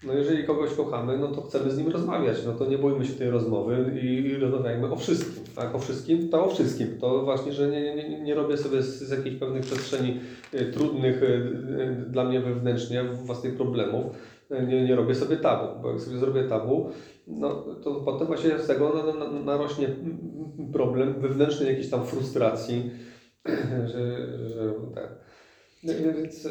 No 0.07 0.13
jeżeli 0.13 0.45
kogoś 0.45 0.75
kochamy, 0.75 1.19
no 1.19 1.29
to 1.29 1.43
chcemy 1.43 1.71
z 1.71 1.79
nim 1.79 1.89
rozmawiać, 1.89 2.37
no 2.47 2.53
to 2.53 2.67
nie 2.67 2.79
bójmy 2.79 3.05
się 3.07 3.13
tej 3.13 3.31
rozmowy 3.31 4.01
i, 4.03 4.37
rozmawiajmy 4.37 4.93
o 4.93 4.97
wszystkim, 4.97 5.45
tak? 5.57 5.75
O 5.75 5.79
wszystkim, 5.79 6.29
to 6.29 6.45
o 6.45 6.51
wszystkim. 6.51 6.99
To 7.01 7.23
właśnie, 7.25 7.53
że 7.53 7.69
nie, 7.69 7.95
nie, 7.95 8.21
nie 8.23 8.35
robię 8.35 8.57
sobie 8.57 8.83
z, 8.83 9.03
z 9.03 9.11
jakichś 9.11 9.37
pewnych 9.37 9.63
przestrzeni 9.63 10.21
y, 10.55 10.65
trudnych 10.73 11.23
y, 11.23 11.27
y, 11.27 12.11
dla 12.11 12.25
mnie 12.25 12.41
wewnętrznie, 12.41 13.05
własnych 13.05 13.57
problemów, 13.57 14.05
y, 14.51 14.67
nie, 14.67 14.85
nie 14.85 14.97
robię 14.97 15.15
sobie 15.15 15.37
tabu, 15.37 15.83
bo 15.83 15.91
jak 15.91 16.01
sobie 16.01 16.19
zrobię 16.19 16.45
tabu, 16.45 16.91
no 17.27 17.65
to 17.85 17.95
potem 17.95 18.27
właśnie 18.27 18.59
z 18.59 18.67
tego 18.67 18.93
na, 18.95 19.25
na, 19.25 19.41
narośnie 19.41 19.89
problem 20.73 21.21
wewnętrznej 21.21 21.69
jakiejś 21.69 21.91
tam 21.91 22.07
frustracji, 22.07 22.91
że, 23.93 24.17
że 24.49 24.75
tak. 24.95 25.25
No, 25.85 25.93
Więc 26.15 26.49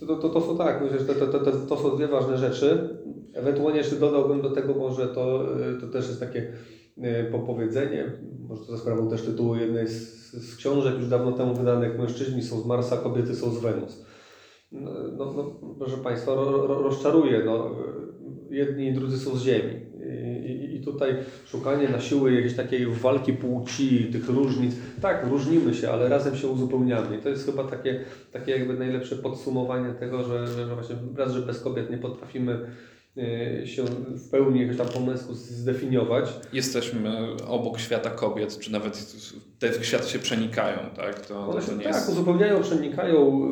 to, 0.00 0.16
to, 0.16 0.28
to 0.28 0.40
są 0.40 0.58
tak, 0.58 0.82
to, 1.06 1.26
to, 1.26 1.38
to, 1.38 1.52
to 1.52 1.76
są 1.76 1.96
dwie 1.96 2.08
ważne 2.08 2.38
rzeczy. 2.38 2.98
Ewentualnie 3.34 3.78
jeszcze 3.78 3.96
dodałbym 3.96 4.42
do 4.42 4.50
tego 4.50 4.74
może 4.74 5.08
to, 5.08 5.46
to 5.80 5.86
też 5.86 6.08
jest 6.08 6.20
takie 6.20 6.52
e, 6.98 7.24
popowiedzenie, 7.24 8.12
może 8.48 8.66
to 8.66 8.72
za 8.72 8.78
sprawą 8.78 9.08
też 9.08 9.22
tytułu 9.22 9.56
jednej 9.56 9.88
z, 9.88 10.32
z 10.32 10.56
książek 10.56 10.94
już 10.94 11.08
dawno 11.08 11.32
temu 11.32 11.54
wydanych, 11.54 11.98
mężczyźni 11.98 12.42
są 12.42 12.60
z 12.60 12.66
Marsa, 12.66 12.96
kobiety 12.96 13.34
są 13.34 13.50
z 13.50 13.58
Wenus. 13.58 14.04
No, 14.72 14.90
no, 15.16 15.32
no, 15.32 15.74
proszę 15.78 15.96
Państwa, 15.96 16.34
ro, 16.34 16.66
ro, 16.66 16.82
rozczaruje, 16.82 17.42
no, 17.44 17.76
jedni 18.50 18.86
i 18.86 18.92
drudzy 18.92 19.18
są 19.18 19.36
z 19.36 19.42
Ziemi. 19.42 19.86
Tutaj 20.94 21.16
szukanie 21.46 21.88
na 21.88 22.00
siłę 22.00 22.32
jakiejś 22.32 22.54
takiej 22.56 22.86
walki 22.86 23.32
płci, 23.32 24.08
tych 24.12 24.28
różnic, 24.28 24.74
tak, 25.02 25.26
różnimy 25.30 25.74
się, 25.74 25.90
ale 25.90 26.08
razem 26.08 26.36
się 26.36 26.48
uzupełniamy. 26.48 27.16
I 27.16 27.22
to 27.22 27.28
jest 27.28 27.46
chyba 27.46 27.64
takie, 27.64 28.00
takie 28.32 28.52
jakby 28.52 28.74
najlepsze 28.74 29.16
podsumowanie 29.16 29.92
tego, 29.92 30.24
że, 30.24 30.46
że 30.46 30.66
właśnie 30.74 30.96
raz, 31.16 31.32
że 31.32 31.40
bez 31.40 31.60
kobiet 31.60 31.90
nie 31.90 31.98
potrafimy 31.98 32.58
y, 33.62 33.66
się 33.66 33.84
w 34.08 34.30
pełni 34.30 34.60
jakoś 34.60 34.76
tam 34.76 34.86
po 34.86 35.00
męsku 35.00 35.34
zdefiniować. 35.34 36.32
Jesteśmy 36.52 37.26
obok 37.46 37.78
świata 37.78 38.10
kobiet, 38.10 38.58
czy 38.58 38.72
nawet 38.72 39.14
te 39.58 39.84
światy 39.84 40.08
się 40.08 40.18
przenikają, 40.18 40.78
tak? 40.96 41.26
To, 41.26 41.48
One 41.48 41.60
to 41.60 41.66
się 41.66 41.76
nie 41.76 41.84
tak 41.84 41.94
jest... 41.94 42.08
uzupełniają, 42.08 42.62
przenikają, 42.62 43.50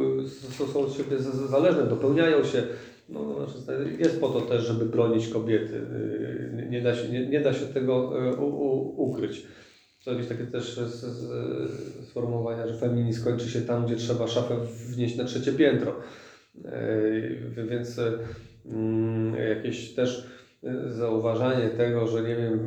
y, 0.61 0.65
są 0.73 0.81
od 0.81 0.97
siebie 0.97 1.19
zależne, 1.49 1.83
dopełniają 1.87 2.45
się. 2.45 2.63
No, 3.09 3.35
znaczy, 3.35 3.97
jest 3.99 4.21
po 4.21 4.29
to 4.29 4.41
też, 4.41 4.65
żeby 4.67 4.85
bronić 4.85 5.29
kobiety. 5.29 5.81
Nie- 6.73 6.83
da 6.83 6.95
się, 6.95 7.09
nie, 7.09 7.27
nie 7.27 7.41
da 7.41 7.53
się 7.53 7.67
tego 7.67 8.21
y, 8.29 8.37
u, 8.37 8.45
u, 8.47 9.03
ukryć. 9.11 9.43
To 10.05 10.11
jakieś 10.13 10.29
takie 10.29 10.47
też 10.47 10.77
z, 10.77 11.01
z, 11.05 12.07
sformułowania, 12.09 12.67
że 12.69 12.75
feminizm 12.75 13.25
kończy 13.25 13.49
się 13.49 13.63
tam, 13.63 13.87
gdzie 13.87 13.97
trzeba 13.97 14.27
szafę 14.27 14.57
wnieść 14.93 15.17
na 15.17 15.25
trzecie 15.25 15.53
piętro. 15.53 15.99
Y, 16.67 17.67
Więc 17.69 17.99
y, 17.99 18.19
mm, 18.67 19.35
jakieś 19.49 19.95
też 19.95 20.27
zauważanie 20.89 21.71
tego, 21.71 22.07
że 22.07 22.23
nie 22.23 22.37
wiem, 22.37 22.61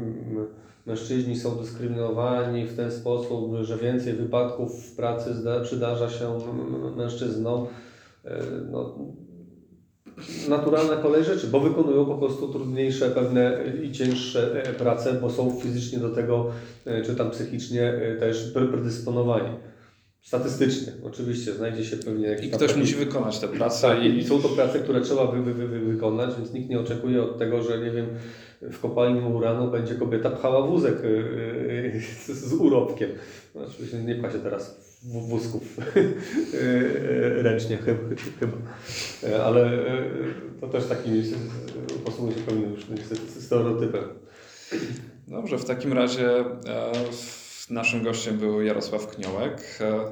mężczyźni 0.86 1.36
są 1.36 1.58
dyskryminowani 1.58 2.66
w 2.66 2.76
ten 2.78 2.92
sposób, 2.92 3.56
że 3.62 3.78
więcej 3.78 4.14
wypadków 4.14 4.86
w 4.86 4.96
pracy 4.96 5.34
przydarza 5.64 6.10
się 6.10 6.38
mężczyznom. 6.96 7.68
No, 8.72 8.96
naturalna 10.50 10.96
kolej 10.96 11.24
rzeczy, 11.24 11.48
bo 11.48 11.60
wykonują 11.60 12.06
po 12.06 12.16
prostu 12.18 12.48
trudniejsze 12.48 13.10
pewne 13.10 13.64
i 13.84 13.92
cięższe 13.92 14.64
e, 14.64 14.74
prace, 14.74 15.14
bo 15.14 15.30
są 15.30 15.60
fizycznie 15.62 16.00
do 16.00 16.10
tego, 16.10 16.52
e, 16.86 17.02
czy 17.02 17.16
tam 17.16 17.32
psychicznie 17.32 17.84
e, 17.94 18.16
też 18.16 18.54
pre- 18.54 18.72
predysponowani. 18.72 19.50
Statystycznie, 20.22 20.94
oczywiście, 21.04 21.54
znajdzie 21.54 21.86
się 21.86 21.98
pewnie 21.98 22.28
jakiś 22.28 22.46
I 22.46 22.52
ktoś 22.52 22.68
taki- 22.68 22.80
musi 22.80 22.96
wykonać 22.96 23.40
tę 23.40 23.48
pracę 23.48 23.88
tak, 23.88 24.04
i 24.04 24.18
i 24.18 24.24
są 24.24 24.42
to 24.42 24.50
prace, 24.50 24.80
które 24.80 25.02
trzeba 25.02 25.26
wy, 25.26 25.42
wy, 25.42 25.54
wy, 25.54 25.68
wy, 25.68 25.80
wykonać, 25.80 26.36
więc 26.38 26.54
nikt 26.54 26.70
nie 26.70 26.80
oczekuje 26.80 27.24
od 27.24 27.38
tego, 27.38 27.64
że 27.64 27.80
nie 27.80 27.92
wiem, 27.92 28.06
w 28.62 28.80
kopalni 28.80 29.34
uranu 29.34 29.72
będzie 29.72 29.96
kobieta 29.96 30.30
pchała 30.30 30.68
wózek 30.68 30.96
z, 32.30 32.54
urobkiem. 32.54 33.10
Oczywiście 33.56 33.98
nie 33.98 34.16
pcha 34.16 34.32
się 34.32 34.40
teraz 34.40 34.85
wózków 35.06 35.80
y, 35.98 36.00
y, 36.54 37.44
ręcznie 37.44 37.78
chyba. 38.40 38.58
E, 39.24 39.44
ale 39.44 39.72
to 40.62 40.68
też 40.68 40.86
taki 40.86 41.24
posługuje 42.06 42.38
się 42.38 42.44
pewnym 42.44 42.72
już 42.72 42.86
stereotypem. 43.44 44.04
Dobrze, 45.28 45.58
w 45.58 45.66
takim 45.66 45.94
razie 45.94 46.30
e, 46.40 46.92
naszym 47.70 48.04
gościem 48.04 48.38
był 48.38 48.62
Jarosław 48.62 49.08
Kniołek. 49.08 49.78
E, 49.82 50.12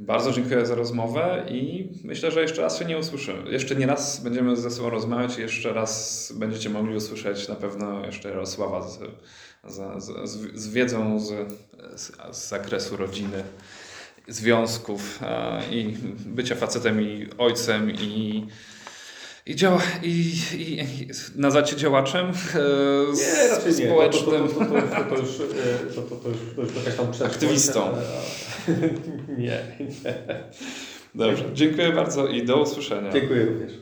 Bardzo 0.00 0.32
dziękuję 0.32 0.66
za 0.66 0.74
rozmowę 0.74 1.44
i 1.48 1.88
myślę, 2.04 2.30
że 2.30 2.42
jeszcze 2.42 2.62
raz 2.62 2.78
się 2.78 2.84
nie 2.84 2.98
usłyszymy. 2.98 3.50
Jeszcze 3.50 3.76
nie 3.76 3.86
raz 3.86 4.20
będziemy 4.20 4.56
ze 4.56 4.70
sobą 4.70 4.90
rozmawiać 4.90 5.38
i 5.38 5.40
jeszcze 5.40 5.72
raz 5.72 6.32
będziecie 6.36 6.70
mogli 6.70 6.96
usłyszeć 6.96 7.48
na 7.48 7.54
pewno 7.54 8.06
jeszcze 8.06 8.28
Jarosława 8.28 8.88
z, 8.88 8.98
z, 9.68 10.04
z, 10.04 10.30
z, 10.54 10.68
wiedzą 10.68 11.20
z, 11.20 11.52
z 12.32 12.48
zakresu 12.48 12.96
rodziny, 12.96 13.44
związków 14.28 15.22
e, 15.22 15.62
i 15.70 15.96
bycia 16.26 16.54
facetem 16.54 17.02
i 17.02 17.26
ojcem 17.38 17.90
i 17.90 18.46
i, 19.46 19.56
działa, 19.56 19.82
i, 20.02 20.32
i, 20.54 20.80
i 21.72 21.76
działaczem 21.76 22.26
e, 22.26 22.32
Nie, 23.16 23.48
raczej 23.48 23.74
nie. 23.74 23.86
społecznym. 23.86 24.48
To, 24.48 24.54
to, 24.54 24.64
to, 24.64 24.64
to, 24.64 25.04
to, 25.04 25.16
już, 25.20 25.40
e, 25.40 25.94
to, 25.94 26.02
to, 26.02 26.16
to, 26.16 26.28
już, 26.28 26.38
to 26.56 26.62
już 26.62 26.74
jakaś 26.74 26.94
tam 26.94 27.10
przeszłość. 27.10 27.34
Aktywistą. 27.34 27.88
Nie, 29.38 29.62
nie. 29.80 30.14
Dobrze, 31.14 31.44
dziękuję 31.54 31.92
bardzo 31.92 32.26
i 32.26 32.44
do 32.44 32.62
usłyszenia. 32.62 33.12
Dziękuję 33.12 33.44
również. 33.44 33.72